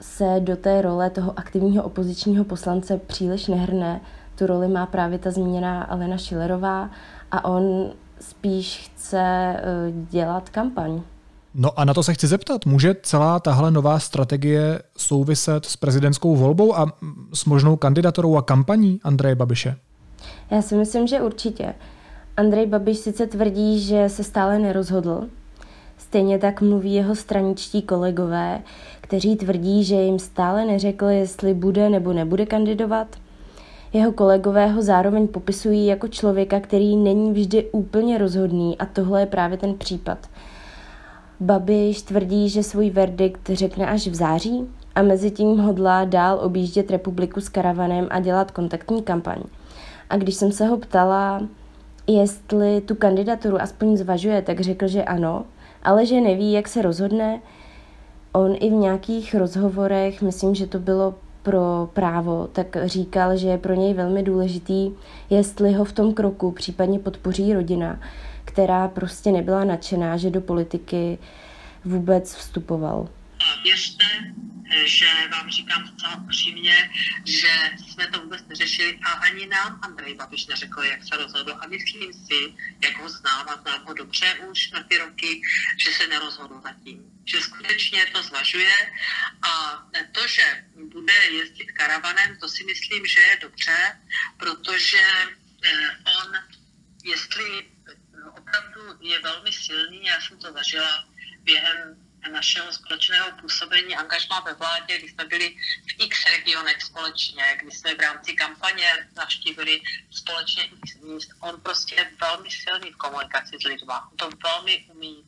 se 0.00 0.36
do 0.40 0.56
té 0.56 0.82
role 0.82 1.10
toho 1.10 1.38
aktivního 1.38 1.84
opozičního 1.84 2.44
poslance 2.44 2.98
příliš 2.98 3.46
nehrne. 3.46 4.00
Tu 4.38 4.46
roli 4.46 4.68
má 4.68 4.86
právě 4.86 5.18
ta 5.18 5.30
zmíněná 5.30 5.82
Alena 5.82 6.16
Šilerová 6.16 6.90
a 7.30 7.44
on 7.44 7.92
spíš 8.20 8.90
chce 8.90 9.20
eh, 9.20 9.62
dělat 10.10 10.48
kampaň. 10.48 11.02
No 11.56 11.80
a 11.80 11.84
na 11.84 11.94
to 11.94 12.02
se 12.02 12.14
chci 12.14 12.26
zeptat, 12.26 12.66
může 12.66 12.96
celá 13.02 13.40
tahle 13.40 13.70
nová 13.70 13.98
strategie 13.98 14.82
souviset 14.96 15.64
s 15.64 15.76
prezidentskou 15.76 16.36
volbou 16.36 16.76
a 16.76 16.92
s 17.32 17.44
možnou 17.44 17.76
kandidaturou 17.76 18.36
a 18.36 18.42
kampaní 18.42 19.00
Andreje 19.04 19.34
Babiše? 19.34 19.76
Já 20.50 20.62
si 20.62 20.74
myslím, 20.74 21.06
že 21.06 21.20
určitě. 21.20 21.74
Andrej 22.36 22.66
Babiš 22.66 22.98
sice 22.98 23.26
tvrdí, 23.26 23.80
že 23.80 24.08
se 24.08 24.24
stále 24.24 24.58
nerozhodl, 24.58 25.24
stejně 25.98 26.38
tak 26.38 26.60
mluví 26.60 26.94
jeho 26.94 27.14
straničtí 27.14 27.82
kolegové, 27.82 28.62
kteří 29.00 29.36
tvrdí, 29.36 29.84
že 29.84 29.94
jim 29.94 30.18
stále 30.18 30.64
neřekl, 30.64 31.04
jestli 31.04 31.54
bude 31.54 31.90
nebo 31.90 32.12
nebude 32.12 32.46
kandidovat. 32.46 33.16
Jeho 33.92 34.12
kolegové 34.12 34.66
ho 34.66 34.82
zároveň 34.82 35.28
popisují 35.28 35.86
jako 35.86 36.08
člověka, 36.08 36.60
který 36.60 36.96
není 36.96 37.32
vždy 37.32 37.68
úplně 37.72 38.18
rozhodný 38.18 38.78
a 38.78 38.86
tohle 38.86 39.20
je 39.20 39.26
právě 39.26 39.58
ten 39.58 39.74
případ– 39.74 40.18
Babiš 41.40 42.02
tvrdí, 42.02 42.48
že 42.48 42.62
svůj 42.62 42.90
verdikt 42.90 43.50
řekne 43.52 43.86
až 43.86 44.08
v 44.08 44.14
září 44.14 44.68
a 44.94 45.02
mezi 45.02 45.30
tím 45.30 45.58
hodlá 45.58 46.04
dál 46.04 46.38
objíždět 46.42 46.90
republiku 46.90 47.40
s 47.40 47.48
karavanem 47.48 48.06
a 48.10 48.20
dělat 48.20 48.50
kontaktní 48.50 49.02
kampaň. 49.02 49.38
A 50.10 50.16
když 50.16 50.34
jsem 50.34 50.52
se 50.52 50.66
ho 50.66 50.76
ptala, 50.76 51.42
jestli 52.06 52.80
tu 52.80 52.94
kandidaturu 52.94 53.60
aspoň 53.60 53.96
zvažuje, 53.96 54.42
tak 54.42 54.60
řekl, 54.60 54.88
že 54.88 55.04
ano, 55.04 55.44
ale 55.82 56.06
že 56.06 56.20
neví, 56.20 56.52
jak 56.52 56.68
se 56.68 56.82
rozhodne. 56.82 57.40
On 58.32 58.56
i 58.60 58.70
v 58.70 58.72
nějakých 58.72 59.34
rozhovorech, 59.34 60.22
myslím, 60.22 60.54
že 60.54 60.66
to 60.66 60.78
bylo 60.78 61.14
pro 61.42 61.88
právo, 61.92 62.48
tak 62.52 62.76
říkal, 62.84 63.36
že 63.36 63.48
je 63.48 63.58
pro 63.58 63.74
něj 63.74 63.94
velmi 63.94 64.22
důležitý, 64.22 64.90
jestli 65.30 65.72
ho 65.72 65.84
v 65.84 65.92
tom 65.92 66.14
kroku 66.14 66.50
případně 66.50 66.98
podpoří 66.98 67.52
rodina, 67.52 68.00
která 68.54 68.88
prostě 68.88 69.30
nebyla 69.30 69.64
nadšená, 69.64 70.16
že 70.16 70.30
do 70.30 70.40
politiky 70.40 71.18
vůbec 71.84 72.34
vstupoval. 72.34 73.08
Věřte, 73.64 74.04
že 74.84 75.06
vám 75.32 75.50
říkám 75.50 75.86
zcela 75.86 76.16
upřímně, 76.16 76.90
že 77.24 77.52
jsme 77.76 78.06
to 78.06 78.20
vůbec 78.20 78.46
neřešili 78.48 78.98
a 79.02 79.10
ani 79.10 79.46
nám 79.46 79.80
Andrej 79.82 80.14
Babiš 80.14 80.46
neřekl, 80.46 80.82
jak 80.82 81.04
se 81.04 81.16
rozhodl. 81.16 81.56
A 81.60 81.66
myslím 81.66 82.12
si, 82.12 82.54
jak 82.84 83.02
ho 83.02 83.08
znám 83.08 83.48
a 83.48 83.60
znám 83.62 83.86
ho 83.86 83.94
dobře 83.94 84.34
už 84.50 84.70
na 84.70 84.82
ty 84.82 84.98
roky, 84.98 85.40
že 85.76 85.92
se 85.92 86.06
nerozhodl 86.06 86.60
zatím. 86.62 87.02
Že 87.24 87.40
skutečně 87.40 88.06
to 88.12 88.22
zvažuje 88.22 88.76
a 89.42 89.82
to, 90.12 90.28
že 90.28 90.64
bude 90.92 91.14
jezdit 91.30 91.72
karavanem, 91.72 92.36
to 92.40 92.48
si 92.48 92.64
myslím, 92.64 93.06
že 93.06 93.20
je 93.20 93.38
dobře, 93.40 93.76
protože 94.36 95.02
eh, 95.64 95.88
on, 96.22 96.32
jestli 97.04 97.74
opravdu 98.58 98.98
je 99.00 99.18
velmi 99.20 99.52
silný, 99.52 100.04
já 100.04 100.20
jsem 100.20 100.38
to 100.38 100.52
zažila 100.52 101.04
během 101.38 101.96
našeho 102.32 102.72
společného 102.72 103.32
působení 103.40 103.96
angažmá 103.96 104.40
ve 104.40 104.54
vládě, 104.54 104.98
kdy 104.98 105.08
jsme 105.08 105.24
byli 105.24 105.56
v 105.86 106.04
x 106.04 106.24
regionech 106.24 106.82
společně, 106.82 107.58
kdy 107.62 107.70
jsme 107.70 107.94
v 107.94 108.00
rámci 108.00 108.32
kampaně 108.34 109.08
navštívili 109.16 109.80
společně 110.10 110.64
x 110.64 110.94
míst. 110.94 111.30
On 111.40 111.60
prostě 111.60 111.94
je 111.94 112.10
velmi 112.20 112.50
silný 112.50 112.90
v 112.92 112.96
komunikaci 112.96 113.56
s 113.62 113.64
lidmi. 113.64 113.92
On 114.10 114.16
to 114.16 114.30
velmi 114.44 114.84
umí. 114.88 115.24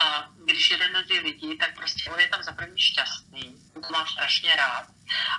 A 0.00 0.33
když 0.44 0.70
jede 0.70 0.88
mezi 0.88 1.18
lidi, 1.26 1.56
tak 1.56 1.76
prostě 1.76 2.10
on 2.10 2.20
je 2.20 2.28
tam 2.28 2.42
za 2.42 2.52
první 2.52 2.78
šťastný. 2.78 3.44
To 3.74 3.92
má 3.92 4.06
strašně 4.06 4.56
rád. 4.56 4.86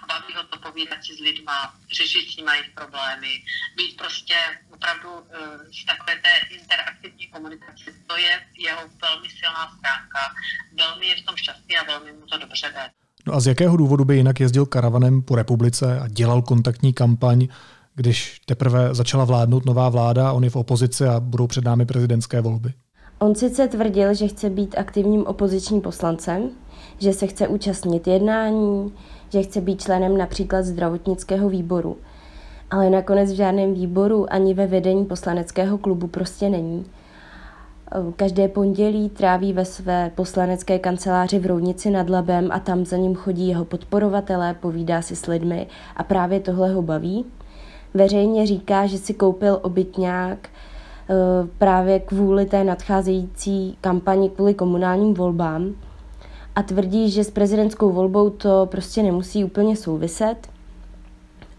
A 0.04 0.06
baví 0.08 0.34
ho 0.36 0.44
to 0.44 0.58
povídat 0.60 1.04
si 1.06 1.16
s 1.16 1.20
lidma, 1.20 1.74
řešit 1.98 2.32
s 2.32 2.38
nimi 2.38 2.52
jejich 2.52 2.72
problémy, 2.76 3.32
být 3.78 3.98
prostě 3.98 4.36
opravdu 4.74 5.10
uh, 5.10 5.22
z 5.82 5.86
takové 5.86 6.16
té 6.16 6.34
interaktivní 6.56 7.28
komunikace. 7.28 7.86
To 8.08 8.18
je 8.18 8.32
jeho 8.58 8.82
velmi 9.02 9.30
silná 9.30 9.64
stránka. 9.78 10.22
Velmi 10.78 11.06
je 11.08 11.16
v 11.16 11.26
tom 11.26 11.36
šťastný 11.36 11.78
a 11.78 11.84
velmi 11.84 12.14
mu 12.14 12.26
to 12.26 12.38
dobře 12.38 12.68
jde. 12.74 12.90
No 13.28 13.34
a 13.34 13.40
z 13.40 13.48
jakého 13.48 13.78
důvodu 13.78 14.06
by 14.06 14.16
jinak 14.16 14.40
jezdil 14.40 14.66
karavanem 14.66 15.22
po 15.22 15.36
republice 15.36 16.00
a 16.00 16.08
dělal 16.08 16.42
kontaktní 16.42 16.94
kampaň, 16.94 17.48
když 17.96 18.40
teprve 18.46 18.96
začala 18.96 19.26
vládnout 19.26 19.66
nová 19.66 19.90
vláda, 19.90 20.32
on 20.32 20.44
je 20.44 20.50
v 20.50 20.56
opozici 20.56 21.06
a 21.06 21.20
budou 21.20 21.48
před 21.48 21.64
námi 21.64 21.86
prezidentské 21.86 22.42
volby? 22.42 22.74
On 23.20 23.36
sice 23.36 23.68
tvrdil, 23.68 24.14
že 24.14 24.28
chce 24.28 24.50
být 24.50 24.76
aktivním 24.78 25.28
opozičním 25.28 25.82
poslancem, 25.82 26.50
že 26.98 27.14
se 27.14 27.28
chce 27.28 27.48
účastnit 27.48 28.08
jednání, 28.08 28.94
že 29.30 29.44
chce 29.44 29.62
být 29.62 29.82
členem 29.82 30.18
například 30.18 30.66
zdravotnického 30.66 31.50
výboru. 31.50 31.98
Ale 32.72 32.90
nakonec 32.90 33.32
v 33.32 33.36
žádném 33.36 33.74
výboru 33.74 34.34
ani 34.34 34.54
ve 34.54 34.68
vedení 34.68 35.06
poslaneckého 35.06 35.78
klubu 35.78 36.08
prostě 36.08 36.50
není. 36.50 36.86
Každé 38.16 38.48
pondělí 38.48 39.10
tráví 39.10 39.54
ve 39.54 39.66
své 39.66 40.12
poslanecké 40.16 40.80
kanceláři 40.80 41.40
v 41.40 41.46
Roudnici 41.46 41.90
nad 41.90 42.10
Labem 42.10 42.50
a 42.52 42.60
tam 42.60 42.86
za 42.86 42.98
ním 42.98 43.16
chodí 43.16 43.48
jeho 43.48 43.66
podporovatelé, 43.66 44.54
povídá 44.54 45.02
si 45.02 45.16
s 45.16 45.28
lidmi 45.28 45.68
a 45.96 46.04
právě 46.04 46.40
tohle 46.40 46.74
ho 46.74 46.82
baví. 46.82 47.26
Veřejně 47.94 48.48
říká, 48.48 48.86
že 48.86 48.98
si 48.98 49.14
koupil 49.14 49.60
obytňák 49.62 50.50
právě 51.58 52.00
kvůli 52.00 52.46
té 52.46 52.64
nadcházející 52.64 53.78
kampani 53.82 54.30
kvůli 54.30 54.54
komunálním 54.54 55.14
volbám 55.14 55.74
a 56.56 56.64
tvrdí, 56.64 57.12
že 57.12 57.24
s 57.24 57.32
prezidentskou 57.32 57.92
volbou 57.92 58.30
to 58.30 58.68
prostě 58.72 59.04
nemusí 59.04 59.44
úplně 59.44 59.76
souviset. 59.76 60.36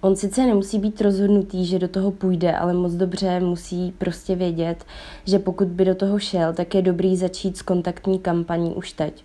On 0.01 0.17
sice 0.17 0.47
nemusí 0.47 0.79
být 0.79 1.01
rozhodnutý, 1.01 1.67
že 1.67 1.79
do 1.79 1.89
toho 1.89 2.11
půjde, 2.11 2.57
ale 2.57 2.73
moc 2.75 2.93
dobře 2.93 3.41
musí 3.41 3.95
prostě 3.99 4.35
vědět, 4.35 4.85
že 5.25 5.39
pokud 5.39 5.69
by 5.69 5.85
do 5.85 5.95
toho 5.95 6.19
šel, 6.19 6.53
tak 6.53 6.75
je 6.75 6.83
dobrý 6.83 7.17
začít 7.17 7.57
s 7.57 7.63
kontaktní 7.63 8.19
kampaní 8.19 8.75
už 8.75 8.93
teď. 8.93 9.25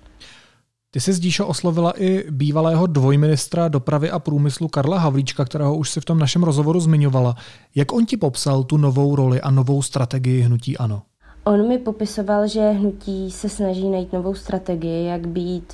Ty 0.94 1.00
jsi 1.00 1.14
zdíšo 1.14 1.48
oslovila 1.48 1.94
i 1.98 2.32
bývalého 2.32 2.88
dvojministra 2.88 3.68
dopravy 3.68 4.12
a 4.12 4.20
průmyslu 4.20 4.68
Karla 4.68 4.98
Havlíčka, 4.98 5.46
kterého 5.46 5.76
už 5.76 5.90
si 5.90 6.02
v 6.02 6.06
tom 6.06 6.20
našem 6.20 6.44
rozhovoru 6.44 6.80
zmiňovala. 6.80 7.36
Jak 7.76 7.94
on 7.94 8.06
ti 8.06 8.18
popsal 8.18 8.64
tu 8.64 8.78
novou 8.78 9.16
roli 9.16 9.42
a 9.42 9.52
novou 9.52 9.82
strategii 9.82 10.42
hnutí 10.42 10.78
ANO? 10.78 11.02
On 11.44 11.68
mi 11.68 11.78
popisoval, 11.78 12.48
že 12.48 12.70
hnutí 12.70 13.32
se 13.32 13.50
snaží 13.50 13.90
najít 13.90 14.14
novou 14.14 14.36
strategii, 14.36 15.06
jak 15.06 15.28
být 15.28 15.74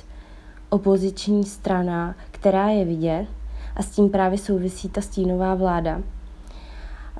opoziční 0.68 1.44
strana, 1.44 2.14
která 2.30 2.68
je 2.68 2.84
vidět 2.84 3.26
a 3.76 3.82
s 3.82 3.90
tím 3.90 4.10
právě 4.10 4.38
souvisí 4.38 4.88
ta 4.88 5.00
stínová 5.00 5.54
vláda, 5.54 6.02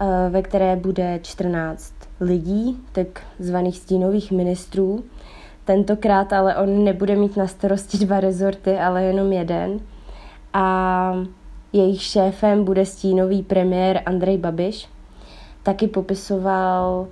eh, 0.01 0.31
ve 0.31 0.43
které 0.43 0.77
bude 0.77 1.21
14 1.23 1.95
lidí, 2.21 2.79
takzvaných 2.93 3.77
stínových 3.77 4.33
ministrů. 4.33 5.05
Tentokrát 5.69 6.33
ale 6.33 6.57
on 6.57 6.85
nebude 6.85 7.17
mít 7.17 7.37
na 7.37 7.47
starosti 7.47 7.99
dva 7.99 8.21
rezorty, 8.21 8.79
ale 8.79 9.05
jenom 9.05 9.33
jeden. 9.33 9.81
a 10.53 11.15
jejich 11.73 12.03
šéfem 12.03 12.65
bude 12.65 12.87
stínový 12.87 13.43
premiér 13.43 14.03
Andrej 14.07 14.39
Babiš. 14.39 14.89
Taky 15.63 15.87
popisoval, 15.87 17.07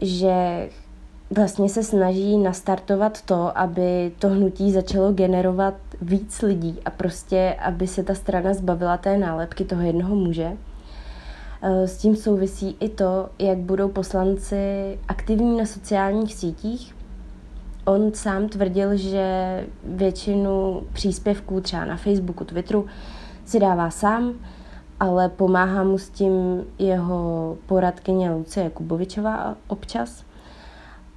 že 0.00 0.68
vlastně 1.30 1.68
se 1.68 1.82
snaží 1.82 2.38
nastartovat 2.38 3.22
to, 3.22 3.58
aby 3.58 4.12
to 4.18 4.28
hnutí 4.28 4.72
začalo 4.72 5.12
generovat 5.12 5.74
víc 6.00 6.42
lidí 6.42 6.78
a 6.84 6.90
prostě, 6.90 7.56
aby 7.58 7.86
se 7.86 8.02
ta 8.02 8.14
strana 8.14 8.54
zbavila 8.54 8.96
té 8.96 9.18
nálepky 9.18 9.64
toho 9.64 9.82
jednoho 9.82 10.14
muže. 10.16 10.52
Eh, 11.62 11.88
s 11.88 11.98
tím 11.98 12.16
souvisí 12.16 12.76
i 12.80 12.88
to, 12.88 13.28
jak 13.38 13.58
budou 13.58 13.88
poslanci 13.88 14.98
aktivní 15.08 15.58
na 15.58 15.66
sociálních 15.66 16.34
sítích. 16.34 16.94
On 17.84 18.14
sám 18.14 18.48
tvrdil, 18.48 18.96
že 18.96 19.26
většinu 19.84 20.82
příspěvků 20.92 21.60
třeba 21.60 21.84
na 21.84 21.96
Facebooku, 21.96 22.44
Twitteru 22.44 22.86
si 23.44 23.60
dává 23.60 23.90
sám, 23.90 24.34
ale 25.00 25.28
pomáhá 25.28 25.84
mu 25.84 25.98
s 25.98 26.10
tím 26.10 26.64
jeho 26.78 27.56
poradkyně 27.66 28.30
Lucie 28.30 28.70
Kubovičová 28.70 29.56
občas. 29.66 30.24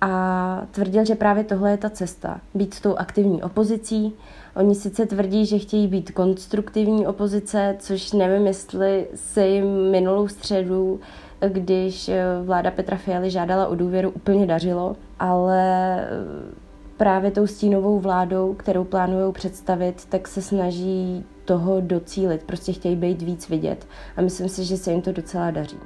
A 0.02 0.62
tvrdil, 0.72 1.06
že 1.06 1.16
právě 1.16 1.44
tohle 1.44 1.72
je 1.72 1.78
ta 1.78 1.90
cesta. 1.90 2.42
Být 2.54 2.74
s 2.74 2.82
tou 2.82 2.96
aktivní 2.96 3.44
opozicí. 3.44 4.14
Oni 4.56 4.76
sice 4.76 5.06
tvrdí, 5.06 5.46
že 5.46 5.60
chtějí 5.60 5.88
být 5.88 6.12
konstruktivní 6.12 7.08
opozice, 7.08 7.76
což 7.80 8.12
nevím, 8.12 8.48
jestli 8.48 9.08
se 9.16 9.48
jim 9.48 9.92
minulou 9.92 10.28
středu, 10.28 11.00
když 11.48 12.12
vláda 12.44 12.72
Petra 12.72 12.98
Fialy 12.98 13.30
žádala 13.30 13.68
o 13.68 13.76
důvěru, 13.76 14.10
úplně 14.10 14.46
dařilo, 14.46 14.96
ale 15.20 16.02
eh, 16.02 16.56
právě 16.98 17.32
tou 17.32 17.48
stínovou 17.48 18.00
vládou, 18.00 18.54
kterou 18.54 18.84
plánují 18.84 19.34
představit, 19.34 20.06
tak 20.10 20.28
se 20.28 20.42
snaží 20.42 21.26
toho 21.46 21.82
docílit. 21.82 22.44
Prostě 22.44 22.74
chtějí 22.74 22.96
být 22.96 23.22
víc 23.22 23.50
vidět 23.50 23.88
a 24.18 24.22
myslím 24.22 24.50
si, 24.50 24.66
že 24.66 24.78
se 24.78 24.92
jim 24.92 25.02
to 25.02 25.12
docela 25.12 25.52
daří. 25.52 25.78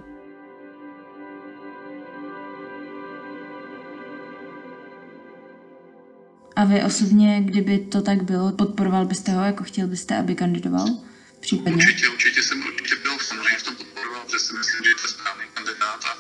A 6.56 6.66
vy 6.66 6.84
osobně, 6.84 7.42
kdyby 7.42 7.80
to 7.80 8.02
tak 8.02 8.24
bylo, 8.24 8.52
podporoval 8.52 9.06
byste 9.06 9.32
ho, 9.32 9.44
jako 9.44 9.64
chtěl 9.64 9.88
byste, 9.88 10.18
aby 10.18 10.36
kandidoval? 10.36 10.88
Případně? 11.40 11.86
Určitě, 11.86 12.10
určitě 12.10 12.44
jsem 12.44 12.62
určitě 12.68 12.96
byl 13.04 13.20
samozřejmě 13.20 13.58
v 13.60 13.64
tom 13.64 13.76
podporoval, 13.76 14.22
protože 14.26 14.40
si 14.40 14.54
myslím, 14.58 14.84
že 14.84 14.90
je 14.90 14.96
to 14.96 15.08
správný 15.08 15.44
kandidát 15.54 16.02
a 16.06 16.12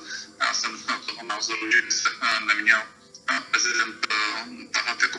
já 0.46 0.54
jsem 0.54 0.72
toho 1.08 1.28
názoru, 1.28 1.72
že 1.72 1.82
by 1.86 1.92
se 1.92 2.10
eh, 2.24 2.56
neměl 2.56 2.80
eh, 3.32 3.42
prezident 3.52 3.98
eh, 4.10 4.68
tahat 4.76 4.98
jako 5.02 5.18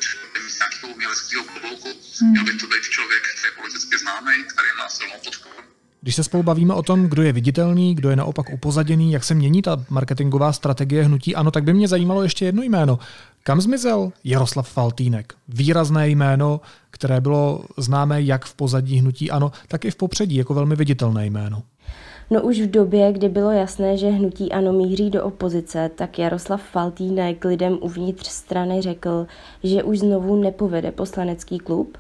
z 0.51 0.59
nějakého 0.59 0.89
uměleckého 0.95 1.45
klobouku. 1.45 1.89
Hmm. 2.21 2.31
Měl 2.31 2.45
by 2.45 2.53
to 2.53 2.67
být 2.67 2.85
člověk, 2.97 3.23
který 3.23 3.47
je 3.49 3.57
politicky 3.61 3.99
známý, 3.99 4.33
který 4.53 4.69
má 4.79 4.89
silnou 4.89 5.19
podporu. 5.25 5.61
Když 6.03 6.15
se 6.15 6.25
spolu 6.25 6.43
bavíme 6.43 6.75
o 6.75 6.83
tom, 6.83 7.07
kdo 7.07 7.23
je 7.23 7.33
viditelný, 7.33 7.95
kdo 7.95 8.11
je 8.11 8.17
naopak 8.17 8.51
upozaděný, 8.51 9.13
jak 9.13 9.25
se 9.25 9.35
mění 9.35 9.63
ta 9.63 9.85
marketingová 9.91 10.53
strategie 10.53 11.05
hnutí 11.05 11.35
ANO, 11.35 11.51
tak 11.51 11.65
by 11.65 11.75
mě 11.75 11.89
zajímalo 11.89 12.23
ještě 12.23 12.45
jedno 12.45 12.63
jméno. 12.63 12.99
Kam 13.43 13.61
zmizel 13.61 14.13
Jaroslav 14.25 14.69
Faltýnek? 14.69 15.35
Výrazné 15.49 16.09
jméno, 16.09 16.61
které 16.91 17.21
bylo 17.21 17.65
známé 17.77 18.23
jak 18.23 18.45
v 18.45 18.55
pozadí 18.55 18.97
hnutí 18.97 19.31
ANO, 19.31 19.53
tak 19.69 19.85
i 19.85 19.91
v 19.91 19.97
popředí 19.97 20.37
jako 20.37 20.55
velmi 20.55 20.77
viditelné 20.77 21.27
jméno. 21.27 21.63
No 22.31 22.43
už 22.43 22.61
v 22.61 22.71
době, 22.71 23.13
kdy 23.13 23.29
bylo 23.29 23.51
jasné, 23.51 23.97
že 23.97 24.11
hnutí 24.11 24.53
ANO 24.53 24.73
míří 24.73 25.11
do 25.11 25.25
opozice, 25.25 25.91
tak 25.95 26.19
Jaroslav 26.19 26.63
Faltýnek 26.63 27.45
lidem 27.45 27.79
uvnitř 27.81 28.29
strany 28.29 28.83
řekl, 28.83 29.27
že 29.65 29.83
už 29.83 29.99
znovu 29.99 30.37
nepovede 30.37 30.93
poslanecký 30.93 31.59
klub. 31.59 31.99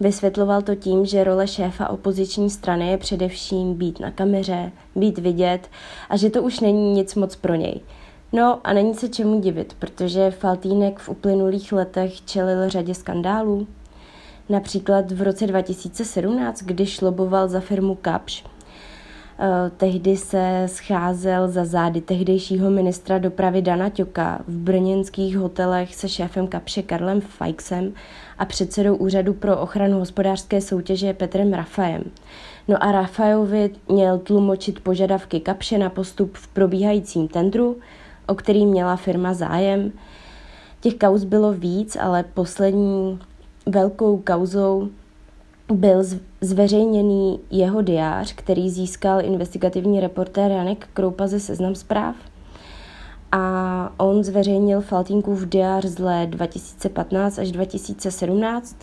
Vysvětloval 0.00 0.62
to 0.62 0.74
tím, 0.74 1.06
že 1.06 1.24
role 1.24 1.46
šéfa 1.46 1.88
opoziční 1.88 2.50
strany 2.50 2.88
je 2.88 2.98
především 2.98 3.74
být 3.74 4.00
na 4.00 4.10
kameře, 4.10 4.72
být 4.96 5.18
vidět 5.18 5.68
a 6.08 6.16
že 6.16 6.30
to 6.30 6.42
už 6.42 6.60
není 6.60 6.92
nic 6.92 7.14
moc 7.14 7.36
pro 7.36 7.54
něj– 7.54 7.80
No 8.34 8.60
a 8.64 8.72
není 8.72 8.94
se 8.94 9.08
čemu 9.08 9.40
divit, 9.40 9.76
protože 9.78 10.30
Faltýnek 10.30 10.98
v 10.98 11.08
uplynulých 11.08 11.72
letech 11.72 12.20
čelil 12.24 12.68
řadě 12.68 12.94
skandálů. 12.94 13.66
Například 14.48 15.12
v 15.12 15.22
roce 15.22 15.46
2017, 15.46 16.62
když 16.62 17.00
loboval 17.00 17.48
za 17.48 17.60
firmu 17.60 17.94
Kapš, 17.94 18.44
eh, 18.44 18.48
Tehdy 19.76 20.16
se 20.16 20.62
scházel 20.66 21.48
za 21.48 21.64
zády 21.64 22.00
tehdejšího 22.00 22.70
ministra 22.70 23.18
dopravy 23.18 23.62
Dana 23.62 23.88
Ťoka 23.88 24.40
v 24.48 24.52
brněnských 24.52 25.38
hotelech 25.38 25.94
se 25.94 26.08
šéfem 26.08 26.46
Kapše 26.46 26.82
Karlem 26.82 27.20
Fajksem 27.20 27.92
a 28.38 28.44
předsedou 28.44 28.96
Úřadu 28.96 29.34
pro 29.34 29.58
ochranu 29.58 29.98
hospodářské 29.98 30.60
soutěže 30.60 31.14
Petrem 31.14 31.52
Rafajem. 31.52 32.02
No 32.68 32.84
a 32.84 32.92
Rafajovi 32.92 33.70
měl 33.88 34.18
tlumočit 34.18 34.80
požadavky 34.80 35.40
Kapše 35.40 35.78
na 35.78 35.90
postup 35.90 36.36
v 36.36 36.48
probíhajícím 36.48 37.28
tendru, 37.28 37.76
o 38.26 38.34
který 38.34 38.66
měla 38.66 38.96
firma 38.96 39.34
zájem. 39.34 39.92
Těch 40.80 40.94
kauz 40.94 41.24
bylo 41.24 41.52
víc, 41.52 41.96
ale 42.00 42.24
poslední 42.34 43.18
velkou 43.66 44.18
kauzou 44.18 44.88
byl 45.72 46.04
zveřejněný 46.42 47.40
jeho 47.50 47.82
diář, 47.82 48.32
který 48.32 48.70
získal 48.70 49.24
investigativní 49.24 50.00
reportér 50.00 50.50
Janek 50.50 50.88
Kroupa 50.94 51.26
ze 51.26 51.40
Seznam 51.40 51.74
zpráv. 51.74 52.16
A 53.32 53.92
on 53.96 54.24
zveřejnil 54.24 54.80
Faltínkův 54.80 55.46
diář 55.46 55.84
z 55.84 55.98
let 55.98 56.26
2015 56.26 57.38
až 57.38 57.52
2017. 57.52 58.76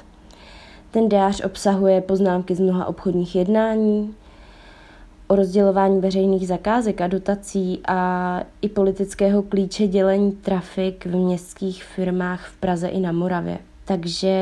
Ten 0.92 1.10
diář 1.10 1.42
obsahuje 1.46 2.02
poznámky 2.02 2.56
z 2.56 2.60
mnoha 2.60 2.86
obchodních 2.86 3.36
jednání, 3.36 4.16
o 5.28 5.36
rozdělování 5.36 6.02
veřejných 6.02 6.48
zakázek 6.48 7.02
a 7.02 7.08
dotací 7.08 7.82
a 7.88 8.42
i 8.62 8.70
politického 8.70 9.44
klíče 9.44 9.88
dělení 9.88 10.32
trafik 10.32 11.06
v 11.06 11.16
městských 11.16 11.84
firmách 11.84 12.48
v 12.48 12.58
Praze 12.58 12.88
i 12.88 13.00
na 13.00 13.12
Moravě. 13.12 13.69
Takže 13.90 14.34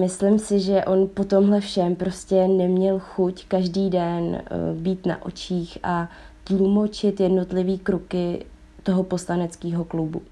myslím 0.00 0.38
si, 0.38 0.60
že 0.60 0.84
on 0.86 1.08
po 1.08 1.24
tomhle 1.24 1.60
všem 1.60 1.96
prostě 1.96 2.34
neměl 2.34 2.98
chuť 2.98 3.48
každý 3.48 3.90
den 3.90 4.22
eh, 4.36 4.44
být 4.74 5.06
na 5.06 5.22
očích 5.22 5.78
a 5.82 6.10
tlumočit 6.44 7.20
jednotlivý 7.20 7.78
kruky 7.78 8.46
toho 8.82 9.04
poslaneckého 9.04 9.84
klubu. 9.84 10.26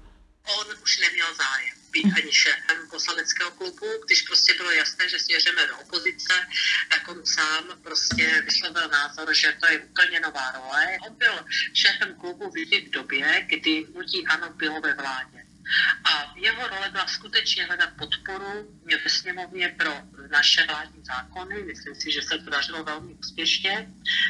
On 0.59 0.67
už 0.83 0.99
neměl 0.99 1.27
zájem 1.35 1.75
být 1.91 2.13
ani 2.23 2.31
šéfem 2.31 2.89
poslaneckého 2.91 3.51
klubu, 3.51 3.85
když 4.05 4.21
prostě 4.21 4.53
bylo 4.53 4.71
jasné, 4.71 5.09
že 5.09 5.19
směřujeme 5.19 5.67
do 5.67 5.77
opozice, 5.77 6.33
tak 6.89 7.07
on 7.07 7.25
sám 7.25 7.63
prostě 7.83 8.43
vyslovil 8.45 8.87
názor, 8.89 9.35
že 9.35 9.53
to 9.59 9.71
je 9.71 9.79
úplně 9.79 10.19
nová 10.19 10.51
role. 10.51 10.97
On 11.07 11.15
byl 11.15 11.35
šéfem 11.73 12.15
klubu 12.15 12.51
v 12.51 12.89
době, 12.89 13.45
kdy 13.49 13.85
hnutí 13.91 14.27
ANO 14.27 14.49
bylo 14.49 14.81
ve 14.81 14.93
vládě. 14.93 15.44
A 16.03 16.33
jeho 16.35 16.67
role 16.67 16.89
byla 16.91 17.07
skutečně 17.07 17.65
hledat 17.65 17.89
podporu 17.97 18.79
ve 19.03 19.09
sněmovně 19.09 19.75
pro 19.77 19.91
naše 20.31 20.65
vládní 20.65 21.03
zákony. 21.05 21.63
Myslím 21.63 21.95
si, 21.95 22.11
že 22.11 22.21
se 22.21 22.37
to 22.37 22.49
dařilo 22.49 22.83
velmi 22.83 23.13
úspěšně, 23.13 23.89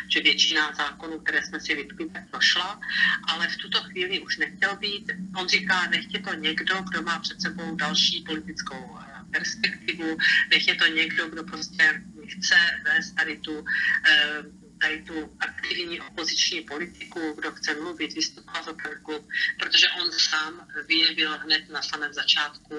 že 0.10 0.22
většina 0.22 0.74
zákonů, 0.74 1.20
které 1.20 1.46
jsme 1.46 1.60
si 1.60 1.76
vytkli, 1.76 2.10
tak 2.10 2.30
prošla, 2.30 2.80
ale 3.28 3.48
v 3.48 3.58
tuto 3.58 3.84
chvíli 3.84 4.20
už 4.20 4.38
nechtěl 4.38 4.76
být. 4.76 5.12
On 5.36 5.48
říká, 5.48 5.88
nechtě 5.88 6.20
to 6.20 6.34
někdo, 6.34 6.82
kdo 6.82 7.02
má 7.02 7.20
před 7.20 7.42
sebou 7.42 7.76
další 7.76 8.22
politickou 8.22 9.00
eh, 9.02 9.24
perspektivu, 9.32 10.18
nech 10.52 10.68
je 10.68 10.76
to 10.76 10.88
někdo, 10.88 11.30
kdo 11.30 11.44
prostě 11.44 12.04
chce 12.28 12.56
vést 12.84 13.12
tady 13.12 13.38
tu 13.38 13.66
eh, 14.06 14.65
tady 14.82 15.04
tu 15.04 15.38
aktivní 15.40 16.02
opoziční 16.02 16.62
politiku, 16.62 17.34
kdo 17.34 17.52
chce 17.52 17.74
mluvit, 17.74 18.14
vystupovat 18.14 18.66
za 18.66 18.74
klub, 19.04 19.28
protože 19.60 19.88
on 20.02 20.12
sám 20.12 20.68
vyjevil 20.88 21.38
hned 21.38 21.70
na 21.70 21.82
samém 21.82 22.14
začátku 22.14 22.76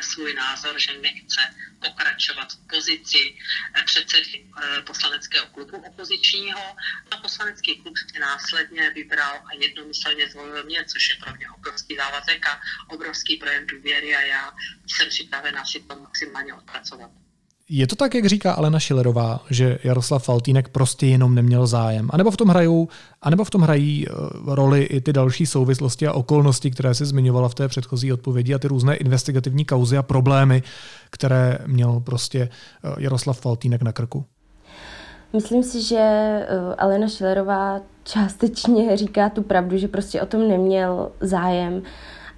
svůj 0.00 0.34
názor, 0.34 0.80
že 0.80 0.98
nechce 0.98 1.40
pokračovat 1.78 2.52
v 2.52 2.66
pozici 2.66 3.38
eh, 3.74 3.82
předsedy 3.82 4.46
eh, 4.62 4.82
poslaneckého 4.82 5.46
klubu 5.46 5.76
opozičního. 5.76 6.76
A 7.10 7.16
poslanecký 7.16 7.76
klub 7.76 7.94
si 7.98 8.18
následně 8.18 8.90
vybral 8.90 9.42
a 9.46 9.54
jednomyslně 9.54 10.28
zvolil 10.28 10.64
mě, 10.64 10.84
což 10.84 11.08
je 11.08 11.16
pro 11.24 11.34
mě 11.34 11.50
obrovský 11.50 11.96
závazek 11.96 12.46
a 12.46 12.60
obrovský 12.88 13.36
projev 13.36 13.66
důvěry 13.66 14.16
a 14.16 14.20
já 14.20 14.52
jsem 14.86 15.08
připravena 15.08 15.64
si 15.64 15.80
to 15.80 15.96
maximálně 15.96 16.54
odpracovat. 16.54 17.10
Je 17.72 17.86
to 17.86 17.96
tak, 17.96 18.14
jak 18.14 18.26
říká 18.26 18.52
Alena 18.52 18.78
Šilerová, 18.78 19.40
že 19.50 19.78
Jaroslav 19.84 20.24
Faltýnek 20.24 20.68
prostě 20.68 21.06
jenom 21.06 21.34
neměl 21.34 21.66
zájem? 21.66 22.08
A 22.12 22.16
nebo 22.16 22.30
v 22.30 22.36
tom 22.36 22.48
hrajou, 22.48 22.88
a 23.22 23.30
nebo 23.30 23.44
v 23.44 23.50
tom 23.50 23.62
hrají 23.62 24.06
uh, 24.08 24.54
roli 24.54 24.82
i 24.82 25.00
ty 25.00 25.12
další 25.12 25.46
souvislosti 25.46 26.06
a 26.06 26.12
okolnosti, 26.12 26.70
které 26.70 26.94
se 26.94 27.04
zmiňovala 27.06 27.48
v 27.48 27.54
té 27.54 27.68
předchozí 27.68 28.12
odpovědi 28.12 28.54
a 28.54 28.58
ty 28.58 28.68
různé 28.68 28.96
investigativní 28.96 29.64
kauzy 29.64 29.98
a 29.98 30.02
problémy, 30.02 30.62
které 31.10 31.58
měl 31.66 32.00
prostě 32.00 32.48
uh, 32.84 32.94
Jaroslav 32.98 33.40
Faltýnek 33.40 33.82
na 33.82 33.92
krku? 33.92 34.24
Myslím 35.32 35.62
si, 35.62 35.82
že 35.82 35.96
uh, 35.98 36.74
Alena 36.78 37.08
Šilerová 37.08 37.80
částečně 38.04 38.96
říká 38.96 39.28
tu 39.28 39.42
pravdu, 39.42 39.78
že 39.78 39.88
prostě 39.88 40.22
o 40.22 40.26
tom 40.26 40.48
neměl 40.48 41.10
zájem, 41.20 41.82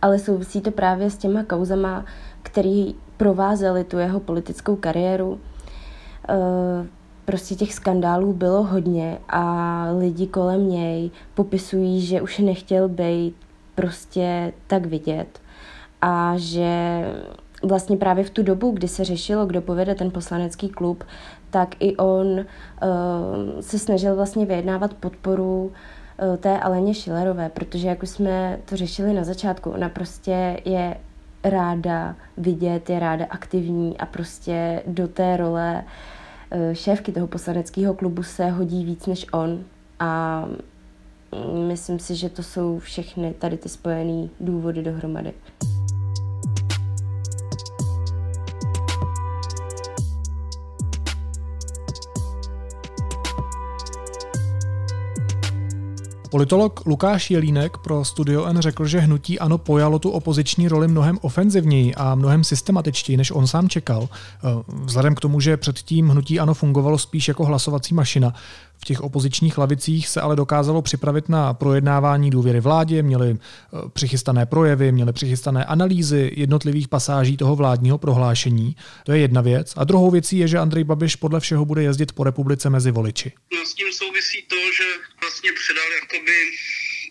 ale 0.03 0.18
souvisí 0.18 0.61
to 0.61 0.71
právě 0.71 1.11
s 1.11 1.16
těma 1.16 1.42
kauzama, 1.42 2.05
který 2.43 2.95
provázely 3.17 3.85
tu 3.85 3.99
jeho 3.99 4.21
politickou 4.21 4.77
kariéru. 4.77 5.41
Eh, 6.29 6.87
prostě 7.25 7.55
těch 7.55 7.75
skandálů 7.75 8.33
bylo 8.33 8.63
hodně 8.63 9.19
a 9.29 9.87
lidi 9.99 10.27
kolem 10.27 10.69
něj 10.69 11.11
popisují, 11.35 12.01
že 12.01 12.23
už 12.23 12.39
nechtěl 12.39 12.89
být 12.89 13.37
prostě 13.75 14.53
tak 14.67 14.87
vidět 14.87 15.41
a 16.03 16.35
že 16.37 17.05
vlastně 17.63 17.97
právě 17.97 18.25
v 18.25 18.31
tu 18.31 18.43
dobu, 18.43 18.71
kdy 18.71 18.89
se 18.89 19.05
řešilo, 19.05 19.47
kdo 19.47 19.61
povede 19.61 19.95
ten 19.95 20.11
poslanecký 20.11 20.69
klub, 20.69 21.05
tak 21.51 21.75
i 21.81 21.97
on 21.97 22.27
uh, 22.27 22.45
se 23.61 23.79
snažil 23.79 24.17
vlastně 24.17 24.47
vyjednávat 24.47 24.95
podporu 24.95 25.65
uh, 25.65 26.37
té 26.37 26.61
Aleně 26.61 26.95
Šilerové, 26.95 27.49
protože 27.49 27.89
jak 27.89 28.03
už 28.03 28.09
jsme 28.09 28.59
to 28.65 28.77
řešili 28.77 29.13
na 29.13 29.25
začátku, 29.25 29.71
ona 29.71 29.89
prostě 29.89 30.61
je 30.65 30.97
ráda 31.45 32.17
vidět, 32.37 32.91
je 32.91 32.99
ráda 32.99 33.27
aktivní 33.31 33.99
a 33.99 34.07
prostě 34.07 34.83
do 34.87 35.09
té 35.09 35.37
role 35.37 35.85
uh, 35.85 36.73
šéfky 36.73 37.13
toho 37.13 37.27
poslaneckého 37.27 37.95
klubu 37.95 38.23
se 38.23 38.51
hodí 38.51 38.85
víc 38.85 39.07
než 39.07 39.27
on 39.33 39.65
a 40.01 40.45
myslím 41.69 41.99
si, 41.99 42.17
že 42.17 42.29
to 42.29 42.43
jsou 42.43 42.79
všechny 42.79 43.35
tady 43.35 43.57
ty 43.57 43.69
spojené 43.69 44.29
důvody 44.41 44.83
dohromady. 44.83 45.33
Politolog 56.33 56.87
Lukáš 56.87 57.31
Jelínek 57.31 57.79
pro 57.79 58.05
Studio 58.05 58.45
N 58.45 58.61
řekl, 58.61 58.87
že 58.87 59.01
hnutí 59.01 59.38
ano 59.38 59.59
pojalo 59.59 59.99
tu 59.99 60.11
opoziční 60.11 60.68
roli 60.68 60.88
mnohem 60.88 61.18
ofenzivněji 61.23 61.95
a 61.95 62.14
mnohem 62.14 62.45
systematičtěji, 62.45 63.16
než 63.16 63.31
on 63.31 63.47
sám 63.47 63.68
čekal. 63.68 64.09
Eh, 64.09 64.62
vzhledem 64.85 65.14
k 65.14 65.21
tomu, 65.21 65.40
že 65.40 65.57
předtím 65.57 66.09
hnutí 66.09 66.40
ano 66.40 66.55
fungovalo 66.55 66.99
spíš 66.99 67.29
jako 67.29 67.45
hlasovací 67.45 67.95
mašina, 67.95 68.35
v 68.83 68.85
těch 68.85 69.01
opozičních 69.01 69.59
lavicích 69.59 70.09
se 70.09 70.21
ale 70.21 70.37
dokázalo 70.37 70.83
připravit 70.83 71.29
na 71.29 71.55
projednávání 71.55 72.31
důvěry 72.31 72.61
vládě, 72.61 73.03
měli 73.03 73.31
eh, 73.31 73.38
přichystané 73.92 74.47
projevy, 74.47 74.92
měli 74.92 75.12
přichystané 75.12 75.64
analýzy 75.64 76.31
jednotlivých 76.37 76.88
pasáží 76.88 77.37
toho 77.37 77.57
vládního 77.57 77.99
prohlášení. 77.99 78.77
To 79.05 79.12
je 79.12 79.18
jedna 79.18 79.40
věc. 79.40 79.75
A 79.77 79.85
druhou 79.85 80.11
věcí 80.11 80.38
je, 80.38 80.49
že 80.49 80.59
Andrej 80.59 80.85
Babiš 80.85 81.16
podle 81.16 81.40
všeho 81.40 81.64
bude 81.64 81.83
jezdit 81.83 82.12
po 82.12 82.25
republice 82.25 82.71
mezi 82.71 82.90
voliči. 82.90 83.33
No, 83.55 83.66
s 83.66 83.75
tím 83.75 83.92
souvisí 83.92 84.42
to, 84.49 84.57
že 84.79 84.87
vlastně 85.21 85.51
předal 85.53 85.88
jakoby 86.01 86.37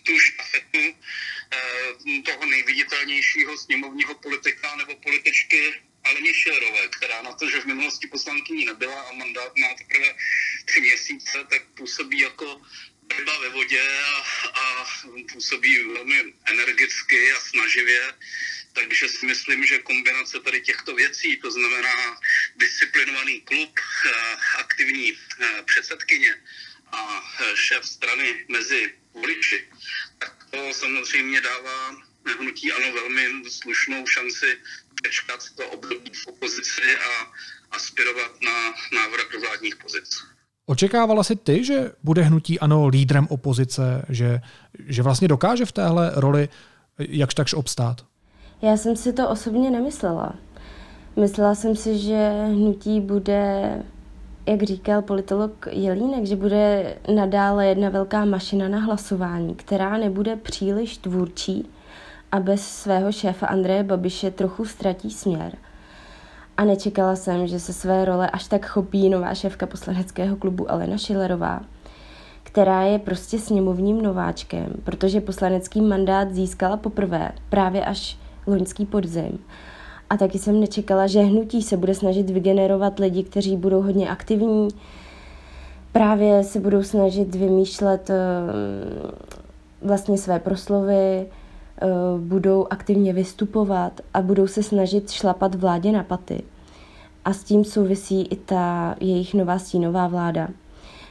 tu 0.06 0.12
štafetu 0.26 0.84
eh, 0.88 2.22
toho 2.26 2.50
nejviditelnějšího 2.50 3.58
sněmovního 3.58 4.14
politika 4.14 4.68
nebo 4.76 4.92
političky 5.02 5.62
Aleně 6.04 6.34
Šilerové, 6.34 6.88
která 6.88 7.22
na 7.22 7.32
to, 7.32 7.50
že 7.50 7.60
v 7.60 7.64
minulosti 7.64 8.06
poslankyní 8.06 8.64
nebyla 8.64 9.02
a 9.02 9.12
mandát 9.12 9.56
má 9.56 9.68
teprve 9.74 10.14
tři 10.64 10.80
měsíce, 10.80 11.46
tak 11.50 11.62
působí 11.74 12.18
jako 12.18 12.62
ryba 13.16 13.38
ve 13.38 13.48
vodě 13.48 13.82
a, 14.04 14.48
a 14.60 14.86
působí 15.32 15.84
velmi 15.84 16.34
energicky 16.44 17.32
a 17.32 17.40
snaživě. 17.40 18.14
Takže 18.72 19.08
si 19.08 19.26
myslím, 19.26 19.66
že 19.66 19.78
kombinace 19.78 20.40
tady 20.40 20.60
těchto 20.60 20.94
věcí, 20.94 21.36
to 21.36 21.50
znamená 21.50 22.20
disciplinovaný 22.56 23.40
klub, 23.40 23.80
eh, 23.80 24.36
aktivní 24.58 25.12
eh, 25.12 25.62
předsedkyně 25.62 26.42
a 26.92 27.22
eh, 27.40 27.56
šéf 27.56 27.84
strany 27.84 28.44
mezi 28.48 28.94
voliči, 29.12 29.68
tak 30.18 30.46
to 30.50 30.74
samozřejmě 30.74 31.40
dává 31.40 32.11
hnutí 32.40 32.72
ano 32.72 32.86
velmi 32.94 33.50
slušnou 33.50 34.06
šanci 34.06 34.46
přečkat 34.94 35.40
to 35.56 35.70
období 35.70 36.10
v 36.14 36.26
opozici 36.26 36.82
a 36.96 37.32
aspirovat 37.76 38.32
na 38.44 38.52
návrat 39.00 39.26
do 39.32 39.40
vládních 39.40 39.76
pozic. 39.76 40.10
Očekávala 40.66 41.24
si 41.24 41.36
ty, 41.36 41.64
že 41.64 41.92
bude 42.02 42.22
hnutí 42.22 42.60
ano 42.60 42.86
lídrem 42.86 43.26
opozice, 43.30 44.06
že, 44.08 44.40
že 44.86 45.02
vlastně 45.02 45.28
dokáže 45.28 45.64
v 45.64 45.72
téhle 45.72 46.12
roli 46.14 46.48
jakž 46.98 47.34
takž 47.34 47.54
obstát? 47.54 48.04
Já 48.62 48.76
jsem 48.76 48.96
si 48.96 49.12
to 49.12 49.28
osobně 49.28 49.70
nemyslela. 49.70 50.34
Myslela 51.16 51.54
jsem 51.54 51.76
si, 51.76 51.98
že 51.98 52.30
hnutí 52.46 53.00
bude, 53.00 53.82
jak 54.46 54.62
říkal 54.62 55.02
politolog 55.02 55.66
Jelínek, 55.70 56.26
že 56.26 56.36
bude 56.36 56.96
nadále 57.14 57.66
jedna 57.66 57.88
velká 57.88 58.24
mašina 58.24 58.68
na 58.68 58.78
hlasování, 58.78 59.54
která 59.54 59.96
nebude 59.96 60.36
příliš 60.36 60.96
tvůrčí 60.96 61.68
a 62.32 62.40
bez 62.40 62.66
svého 62.66 63.12
šéfa 63.12 63.46
Andreje 63.46 63.82
Babiše 63.82 64.30
trochu 64.30 64.64
ztratí 64.64 65.10
směr– 65.10 65.56
a 66.56 66.64
nečekala 66.64 67.16
jsem, 67.16 67.46
že 67.46 67.60
se 67.60 67.72
své 67.72 68.04
role 68.04 68.30
až 68.30 68.48
tak 68.48 68.66
chopí 68.66 69.08
nová 69.08 69.34
šéfka 69.34 69.66
poslaneckého 69.66 70.36
klubu 70.36 70.70
Alena 70.70 70.98
Šilerová, 70.98 71.60
která 72.42 72.82
je 72.82 72.98
prostě 72.98 73.38
sněmovním 73.38 74.02
nováčkem, 74.02 74.66
protože 74.84 75.20
poslanecký 75.20 75.80
mandát 75.80 76.32
získala 76.34 76.76
poprvé 76.76 77.32
právě 77.48 77.84
až 77.84 78.18
loňský 78.46 78.86
podzim. 78.86 79.38
A 80.10 80.16
taky 80.16 80.38
jsem 80.38 80.60
nečekala, 80.60 81.06
že 81.06 81.20
hnutí 81.20 81.62
se 81.62 81.76
bude 81.76 81.94
snažit 81.94 82.30
vygenerovat 82.30 82.98
lidi, 82.98 83.22
kteří 83.22 83.56
budou 83.56 83.82
hodně 83.82 84.10
aktivní, 84.10 84.68
právě 85.92 86.44
se 86.44 86.60
budou 86.60 86.82
snažit 86.82 87.34
vymýšlet 87.34 88.10
eh, 88.10 88.16
vlastně 89.82 90.18
své 90.18 90.38
proslovy, 90.38 91.26
budou 92.18 92.66
aktivně 92.70 93.12
vystupovat 93.12 94.00
a 94.14 94.22
budou 94.22 94.46
se 94.46 94.62
snažit 94.62 95.10
šlapat 95.10 95.54
vládě 95.54 95.92
na 95.92 96.02
paty. 96.02 96.42
A 97.24 97.32
s 97.32 97.44
tím 97.44 97.64
souvisí 97.64 98.22
i 98.22 98.36
ta 98.36 98.94
jejich 99.00 99.34
nová 99.34 99.58
stínová 99.58 100.08
vláda. 100.08 100.48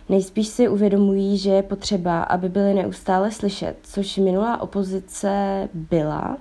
Nejspíš 0.10 0.48
si 0.48 0.70
uvědomují, 0.70 1.38
že 1.38 1.50
je 1.50 1.64
potřeba, 1.64 2.24
aby 2.24 2.50
byly 2.50 2.74
neustále 2.74 3.32
slyšet, 3.32 3.76
což 3.84 4.18
minulá 4.18 4.62
opozice 4.62 5.70
byla, 5.74 6.38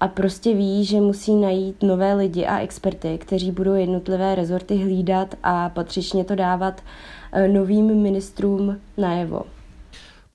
a 0.00 0.08
prostě 0.08 0.54
ví, 0.54 0.84
že 0.84 1.00
musí 1.00 1.34
najít 1.34 1.82
nové 1.82 2.14
lidi 2.14 2.46
a 2.46 2.58
experty, 2.58 3.18
kteří 3.18 3.50
budou 3.50 3.74
jednotlivé 3.74 4.34
rezorty 4.34 4.76
hlídat 4.76 5.34
a 5.42 5.68
patřičně 5.68 6.24
to 6.24 6.34
dávat 6.34 6.82
eh, 7.32 7.48
novým 7.48 8.02
ministrům 8.02 8.80
najevo. 8.96 9.42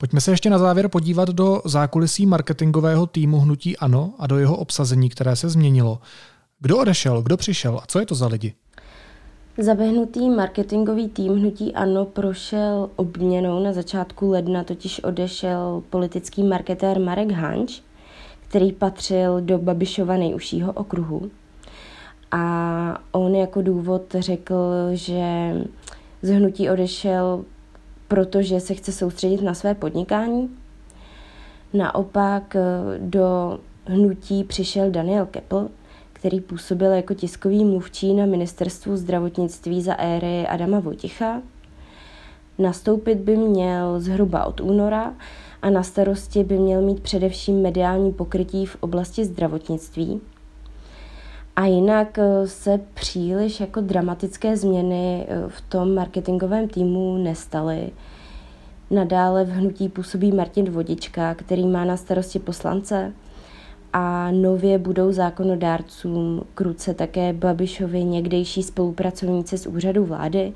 Pojďme 0.00 0.20
se 0.20 0.30
ještě 0.30 0.50
na 0.50 0.58
závěr 0.58 0.88
podívat 0.88 1.28
do 1.28 1.62
zákulisí 1.64 2.26
marketingového 2.26 3.06
týmu 3.06 3.40
Hnutí 3.40 3.76
Ano 3.76 4.14
a 4.18 4.26
do 4.26 4.38
jeho 4.38 4.56
obsazení, 4.56 5.08
které 5.08 5.36
se 5.36 5.48
změnilo. 5.48 5.98
Kdo 6.60 6.78
odešel, 6.78 7.22
kdo 7.22 7.36
přišel 7.36 7.80
a 7.82 7.86
co 7.86 8.00
je 8.00 8.06
to 8.06 8.14
za 8.14 8.26
lidi? 8.26 8.54
Zabehnutý 9.58 10.30
marketingový 10.30 11.08
tým 11.08 11.36
Hnutí 11.36 11.74
Ano 11.74 12.04
prošel 12.04 12.90
obměnou 12.96 13.64
na 13.64 13.72
začátku 13.72 14.30
ledna, 14.30 14.64
totiž 14.64 15.04
odešel 15.04 15.82
politický 15.90 16.42
marketér 16.42 17.00
Marek 17.00 17.30
Hanč, 17.30 17.80
který 18.48 18.72
patřil 18.72 19.40
do 19.40 19.58
Babišova 19.58 20.16
nejužšího 20.16 20.72
okruhu. 20.72 21.30
A 22.30 23.02
on 23.12 23.34
jako 23.34 23.62
důvod 23.62 24.02
řekl, 24.18 24.54
že 24.92 25.54
z 26.22 26.30
hnutí 26.30 26.70
odešel 26.70 27.44
protože 28.10 28.60
se 28.60 28.74
chce 28.74 28.92
soustředit 28.92 29.42
na 29.42 29.54
své 29.54 29.74
podnikání. 29.74 30.50
Naopak 31.74 32.56
eh, 32.56 32.60
do 32.98 33.58
hnutí 33.86 34.44
přišel 34.44 34.90
Daniel 34.90 35.26
Kepl, 35.26 35.68
který 36.12 36.40
působil 36.40 36.92
jako 36.92 37.14
tiskový 37.14 37.64
mluvčí 37.64 38.14
na 38.14 38.26
ministerstvu 38.26 38.96
zdravotnictví 38.96 39.82
za 39.82 39.94
éry 39.94 40.46
Adama 40.46 40.80
Vojticha. 40.80 41.42
Nastoupit 42.58 43.18
by 43.18 43.36
měl 43.36 44.00
zhruba 44.00 44.44
od 44.44 44.60
února 44.60 45.14
a 45.62 45.70
na 45.70 45.82
starosti 45.82 46.44
by 46.44 46.58
měl 46.58 46.82
mít 46.82 47.00
především 47.00 47.62
mediální 47.62 48.12
pokrytí 48.12 48.66
v 48.66 48.76
oblasti 48.80 49.24
zdravotnictví. 49.24 50.20
A 51.60 51.66
jinak 51.66 52.18
eh, 52.18 52.46
se 52.46 52.80
příliš 52.94 53.60
jako 53.60 53.80
dramatické 53.80 54.56
změny 54.56 55.26
eh, 55.28 55.48
v 55.48 55.60
tom 55.60 55.94
marketingovém 55.94 56.68
týmu 56.68 57.18
nestaly. 57.18 57.90
Nadále 58.90 59.44
v 59.44 59.48
hnutí 59.48 59.88
působí 59.88 60.32
Martin 60.32 60.70
Vodička, 60.70 61.34
který 61.34 61.66
má 61.66 61.84
na 61.84 61.96
starosti 61.96 62.38
poslance 62.38 63.12
a 63.92 64.30
nově 64.30 64.78
budou 64.78 65.12
zákonodárcům 65.12 66.42
k 66.54 66.60
ruce 66.60 66.94
také 66.94 67.32
Babišovi 67.32 68.04
někdejší 68.04 68.62
spolupracovníci 68.62 69.58
z 69.58 69.66
úřadu 69.66 70.04
vlády. 70.04 70.52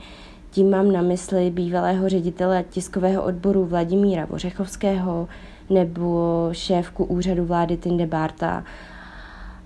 Tím 0.51 0.71
mám 0.71 0.93
na 0.93 1.03
mysli 1.03 1.51
bývalého 1.51 2.09
ředitele 2.09 2.65
tiskového 2.71 3.23
odboru 3.23 3.65
Vladimíra 3.67 4.25
Vořechovského 4.25 5.29
nebo 5.71 6.49
šéfku 6.53 7.05
úřadu 7.05 7.45
vlády 7.45 7.77
Tinde 7.77 8.07
Barta 8.07 8.65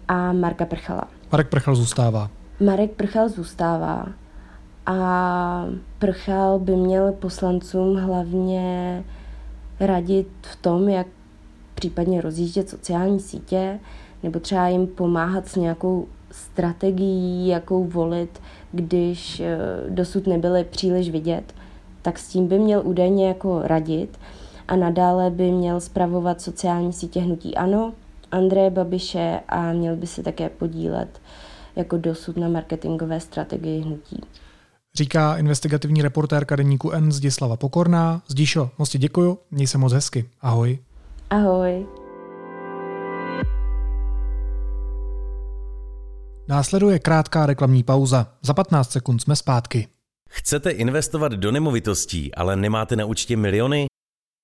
a 0.08 0.32
Marka 0.32 0.66
Prchala. 0.66 1.17
Marek 1.32 1.48
Prchal 1.48 1.74
zůstává. 1.74 2.30
Marek 2.60 2.90
Prchal 2.90 3.28
zůstává. 3.28 4.06
A 4.86 5.66
Prchal 5.98 6.58
by 6.58 6.76
měl 6.76 7.12
poslancům 7.12 7.96
hlavně 7.96 9.04
radit 9.80 10.28
v 10.42 10.56
tom, 10.56 10.88
jak 10.88 11.06
případně 11.74 12.20
rozjíždět 12.20 12.68
sociální 12.68 13.20
sítě, 13.20 13.78
nebo 14.22 14.40
třeba 14.40 14.68
jim 14.68 14.86
pomáhat 14.86 15.48
s 15.48 15.56
nějakou 15.56 16.08
strategií, 16.30 17.48
jakou 17.48 17.84
volit, 17.84 18.40
když 18.72 19.40
eh, 19.40 19.58
dosud 19.88 20.26
nebyly 20.26 20.64
příliš 20.64 21.10
vidět, 21.10 21.54
tak 22.02 22.18
s 22.18 22.28
tím 22.28 22.46
by 22.46 22.58
měl 22.58 22.82
údajně 22.84 23.28
jako 23.28 23.62
radit. 23.62 24.18
A 24.68 24.76
nadále 24.76 25.30
by 25.30 25.50
měl 25.52 25.80
spravovat 25.80 26.40
sociální 26.40 26.92
sítě 26.92 27.20
hnutí 27.20 27.54
ANO, 27.54 27.92
Andreje 28.30 28.70
Babiše 28.70 29.40
a 29.48 29.72
měl 29.72 29.96
by 29.96 30.06
se 30.06 30.22
také 30.22 30.48
podílet 30.48 31.20
jako 31.76 31.96
dosud 31.96 32.36
na 32.36 32.48
marketingové 32.48 33.20
strategii 33.20 33.80
hnutí. 33.80 34.20
Říká 34.94 35.36
investigativní 35.36 36.02
reportérka 36.02 36.56
deníku 36.56 36.90
N 36.90 37.12
Zdislava 37.12 37.56
Pokorná. 37.56 38.22
Zdíšo, 38.28 38.70
moc 38.78 38.90
ti 38.90 38.98
děkuju, 38.98 39.38
měj 39.50 39.66
se 39.66 39.78
moc 39.78 39.92
hezky. 39.92 40.30
Ahoj. 40.40 40.78
Ahoj. 41.30 41.86
Následuje 46.48 46.98
krátká 46.98 47.46
reklamní 47.46 47.82
pauza. 47.82 48.26
Za 48.42 48.54
15 48.54 48.90
sekund 48.90 49.18
jsme 49.18 49.36
zpátky. 49.36 49.88
Chcete 50.30 50.70
investovat 50.70 51.32
do 51.32 51.52
nemovitostí, 51.52 52.34
ale 52.34 52.56
nemáte 52.56 52.96
na 52.96 53.04
účtě 53.04 53.36
miliony? 53.36 53.87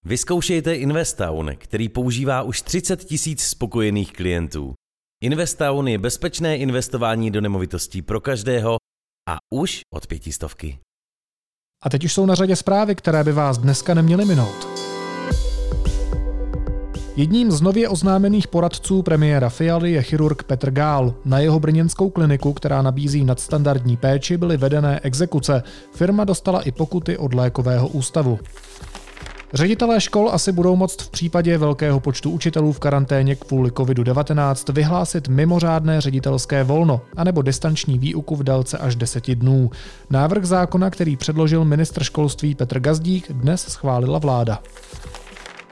Vyzkoušejte 0.07 0.75
Investown, 0.75 1.51
který 1.59 1.89
používá 1.89 2.43
už 2.43 2.63
30 2.63 3.05
tisíc 3.05 3.43
spokojených 3.43 4.13
klientů. 4.13 4.75
Investown 5.23 5.89
je 5.89 5.99
bezpečné 5.99 6.57
investování 6.57 7.31
do 7.31 7.41
nemovitostí 7.41 8.03
pro 8.03 8.21
každého 8.21 8.77
a 9.29 9.37
už 9.55 9.81
od 9.95 10.07
pětistovky. 10.07 10.79
A 11.83 11.91
teď 11.91 12.05
už 12.05 12.13
jsou 12.13 12.27
na 12.27 12.35
řadě 12.35 12.57
zprávy, 12.57 12.95
které 12.95 13.25
by 13.25 13.33
vás 13.33 13.59
dneska 13.59 13.95
neměly 13.95 14.25
minout. 14.25 14.69
Jedním 17.17 17.51
z 17.51 17.61
nově 17.61 17.89
oznámených 17.89 18.49
poradců 18.49 19.03
premiéra 19.03 19.49
Fialy 19.49 19.93
je 19.93 20.03
chirurg 20.03 20.43
Petr 20.43 20.71
Gál. 20.71 21.15
Na 21.25 21.39
jeho 21.39 21.61
brněnskou 21.61 22.11
kliniku, 22.11 22.53
která 22.53 22.83
nabízí 22.83 23.25
nadstandardní 23.25 23.97
péči, 23.97 24.37
byly 24.37 24.57
vedené 24.57 25.01
exekuce. 25.03 25.63
Firma 25.95 26.25
dostala 26.25 26.63
i 26.63 26.73
pokuty 26.73 27.19
od 27.19 27.35
lékového 27.35 27.89
ústavu. 27.89 28.39
Ředitelé 29.55 30.01
škol 30.01 30.31
asi 30.33 30.53
budou 30.53 30.77
moct 30.77 31.03
v 31.03 31.11
případě 31.11 31.59
velkého 31.59 32.01
počtu 32.01 32.31
učitelů 32.31 32.73
v 32.73 32.79
karanténě 32.79 33.37
kvůli 33.37 33.71
COVID-19 33.71 34.73
vyhlásit 34.73 35.29
mimořádné 35.29 36.01
ředitelské 36.01 36.65
volno 36.65 37.01
anebo 37.17 37.43
distanční 37.43 37.99
výuku 37.99 38.37
v 38.37 38.43
délce 38.43 38.79
až 38.79 38.97
10 38.97 39.35
dnů. 39.35 39.71
Návrh 40.11 40.45
zákona, 40.45 40.91
který 40.91 41.17
předložil 41.17 41.65
ministr 41.65 42.05
školství 42.05 42.55
Petr 42.55 42.81
Gazdík, 42.81 43.33
dnes 43.33 43.61
schválila 43.69 44.19
vláda. 44.19 44.59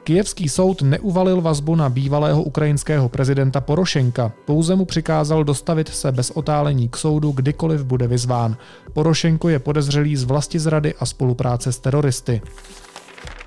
Kijevský 0.03 0.49
soud 0.49 0.81
neuvalil 0.81 1.41
vazbu 1.41 1.75
na 1.75 1.89
bývalého 1.89 2.43
ukrajinského 2.43 3.09
prezidenta 3.09 3.61
Porošenka, 3.61 4.31
pouze 4.45 4.75
mu 4.75 4.85
přikázal 4.85 5.43
dostavit 5.43 5.89
se 5.89 6.11
bez 6.11 6.31
otálení 6.31 6.89
k 6.89 6.97
soudu, 6.97 7.31
kdykoliv 7.31 7.83
bude 7.83 8.07
vyzván. 8.07 8.57
Porošenko 8.93 9.49
je 9.49 9.59
podezřelý 9.59 10.15
z 10.15 10.23
vlastizrady 10.23 10.93
a 10.99 11.05
spolupráce 11.05 11.71
s 11.71 11.79
teroristy. 11.79 12.41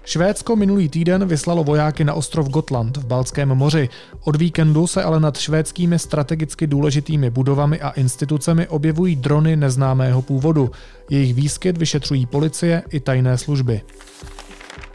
Švédsko 0.07 0.57
minulý 0.57 0.89
týden 0.89 1.27
vyslalo 1.27 1.65
vojáky 1.65 2.05
na 2.05 2.15
ostrov 2.15 2.49
Gotland 2.49 2.97
v 2.97 3.07
Balckém 3.07 3.49
moři. 3.49 3.89
Od 4.25 4.37
víkendu 4.37 4.87
se 4.87 5.03
ale 5.03 5.21
nad 5.21 5.39
švédskými 5.39 5.99
strategicky 5.99 6.67
důležitými 6.67 7.31
budovami 7.31 7.81
a 7.81 7.91
institucemi 7.91 8.69
objevují 8.69 9.17
drony 9.17 9.57
neznámého 9.57 10.23
původu. 10.23 10.71
Jejich 11.11 11.35
výskyt 11.35 11.79
vyšetřují 11.79 12.27
policie 12.27 12.83
i 12.91 13.01
tajné 13.01 13.39
služby. 13.39 13.81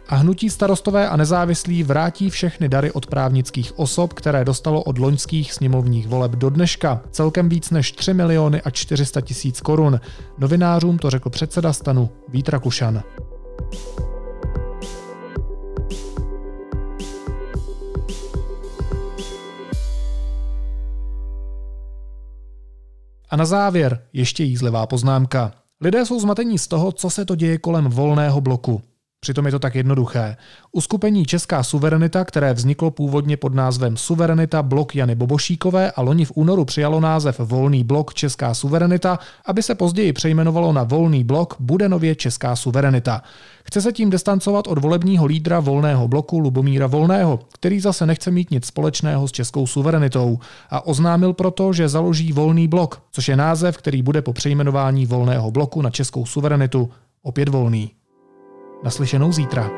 A 0.09 0.15
hnutí 0.15 0.49
starostové 0.49 1.09
a 1.09 1.17
nezávislí 1.17 1.83
vrátí 1.83 2.29
všechny 2.29 2.69
dary 2.69 2.91
od 2.91 3.05
právnických 3.05 3.79
osob, 3.79 4.13
které 4.13 4.45
dostalo 4.45 4.83
od 4.83 4.97
loňských 4.97 5.53
sněmovních 5.53 6.07
voleb 6.07 6.31
do 6.31 6.49
dneška. 6.49 7.01
Celkem 7.11 7.49
víc 7.49 7.69
než 7.69 7.91
3 7.91 8.13
miliony 8.13 8.61
a 8.61 8.69
400 8.69 9.21
tisíc 9.21 9.61
korun. 9.61 9.99
Novinářům 10.37 10.97
to 10.97 11.09
řekl 11.09 11.29
předseda 11.29 11.73
stanu 11.73 12.09
Vít 12.29 12.49
Rakušan. 12.49 13.03
A 23.31 23.35
na 23.35 23.45
závěr 23.45 24.03
ještě 24.13 24.43
jízlivá 24.43 24.87
poznámka. 24.87 25.51
Lidé 25.81 26.05
jsou 26.05 26.19
zmatení 26.19 26.59
z 26.59 26.67
toho, 26.67 26.91
co 26.91 27.09
se 27.09 27.25
to 27.25 27.35
děje 27.35 27.57
kolem 27.57 27.85
volného 27.85 28.41
bloku. 28.41 28.81
Přitom 29.23 29.45
je 29.45 29.51
to 29.51 29.59
tak 29.59 29.75
jednoduché. 29.75 30.37
Uskupení 30.71 31.25
Česká 31.25 31.63
suverenita, 31.63 32.25
které 32.25 32.53
vzniklo 32.53 32.91
původně 32.91 33.37
pod 33.37 33.53
názvem 33.53 33.97
Suverenita 33.97 34.63
blok 34.63 34.95
Jany 34.95 35.15
Bobošíkové 35.15 35.91
a 35.91 36.01
loni 36.01 36.25
v 36.25 36.31
únoru 36.35 36.65
přijalo 36.65 36.99
název 36.99 37.39
Volný 37.39 37.83
blok 37.83 38.13
Česká 38.13 38.53
suverenita, 38.53 39.19
aby 39.45 39.63
se 39.63 39.75
později 39.75 40.13
přejmenovalo 40.13 40.73
na 40.73 40.83
Volný 40.83 41.23
blok, 41.23 41.55
bude 41.59 41.89
nově 41.89 42.15
Česká 42.15 42.55
suverenita. 42.55 43.21
Chce 43.63 43.81
se 43.81 43.91
tím 43.91 44.09
distancovat 44.09 44.67
od 44.67 44.77
volebního 44.77 45.25
lídra 45.25 45.59
Volného 45.59 46.07
bloku 46.07 46.39
Lubomíra 46.39 46.87
Volného, 46.87 47.39
který 47.53 47.79
zase 47.79 48.05
nechce 48.05 48.31
mít 48.31 48.51
nic 48.51 48.65
společného 48.65 49.27
s 49.27 49.31
českou 49.31 49.67
suverenitou 49.67 50.39
a 50.69 50.85
oznámil 50.85 51.33
proto, 51.33 51.73
že 51.73 51.89
založí 51.89 52.33
Volný 52.33 52.67
blok, 52.67 53.01
což 53.11 53.27
je 53.27 53.35
název, 53.35 53.77
který 53.77 54.01
bude 54.01 54.21
po 54.21 54.33
přejmenování 54.33 55.05
Volného 55.05 55.51
bloku 55.51 55.81
na 55.81 55.89
českou 55.89 56.25
suverenitu 56.25 56.89
opět 57.23 57.49
volný. 57.49 57.91
Naslyšenou 58.83 59.31
zítra. 59.31 59.69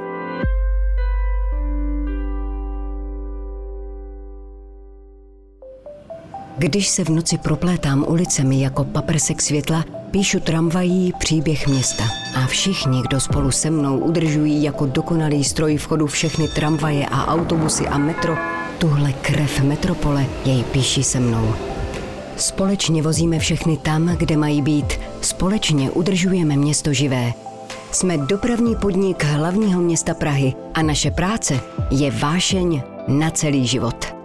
Když 6.57 6.87
se 6.87 7.03
v 7.03 7.09
noci 7.09 7.37
proplétám 7.37 8.05
ulicemi 8.07 8.61
jako 8.61 8.83
paprsek 8.83 9.41
světla, 9.41 9.85
píšu 10.11 10.39
tramvají 10.39 11.13
příběh 11.19 11.67
města. 11.67 12.03
A 12.35 12.47
všichni, 12.47 13.01
kdo 13.01 13.19
spolu 13.19 13.51
se 13.51 13.69
mnou 13.69 13.97
udržují 13.97 14.63
jako 14.63 14.85
dokonalý 14.85 15.43
stroj 15.43 15.77
v 15.77 15.85
chodu 15.85 16.07
všechny 16.07 16.47
tramvaje 16.47 17.05
a 17.05 17.27
autobusy 17.27 17.87
a 17.87 17.97
metro, 17.97 18.37
tuhle 18.77 19.13
krev 19.13 19.61
metropole 19.61 20.25
jej 20.45 20.63
píší 20.63 21.03
se 21.03 21.19
mnou. 21.19 21.53
Společně 22.37 23.01
vozíme 23.01 23.39
všechny 23.39 23.77
tam, 23.77 24.07
kde 24.07 24.37
mají 24.37 24.61
být. 24.61 24.99
Společně 25.21 25.91
udržujeme 25.91 26.55
město 26.55 26.93
živé. 26.93 27.33
Jsme 27.93 28.17
dopravní 28.17 28.75
podnik 28.75 29.23
hlavního 29.23 29.81
města 29.81 30.13
Prahy 30.13 30.53
a 30.73 30.81
naše 30.81 31.11
práce 31.11 31.59
je 31.91 32.11
vášeň 32.11 32.81
na 33.07 33.31
celý 33.31 33.67
život. 33.67 34.22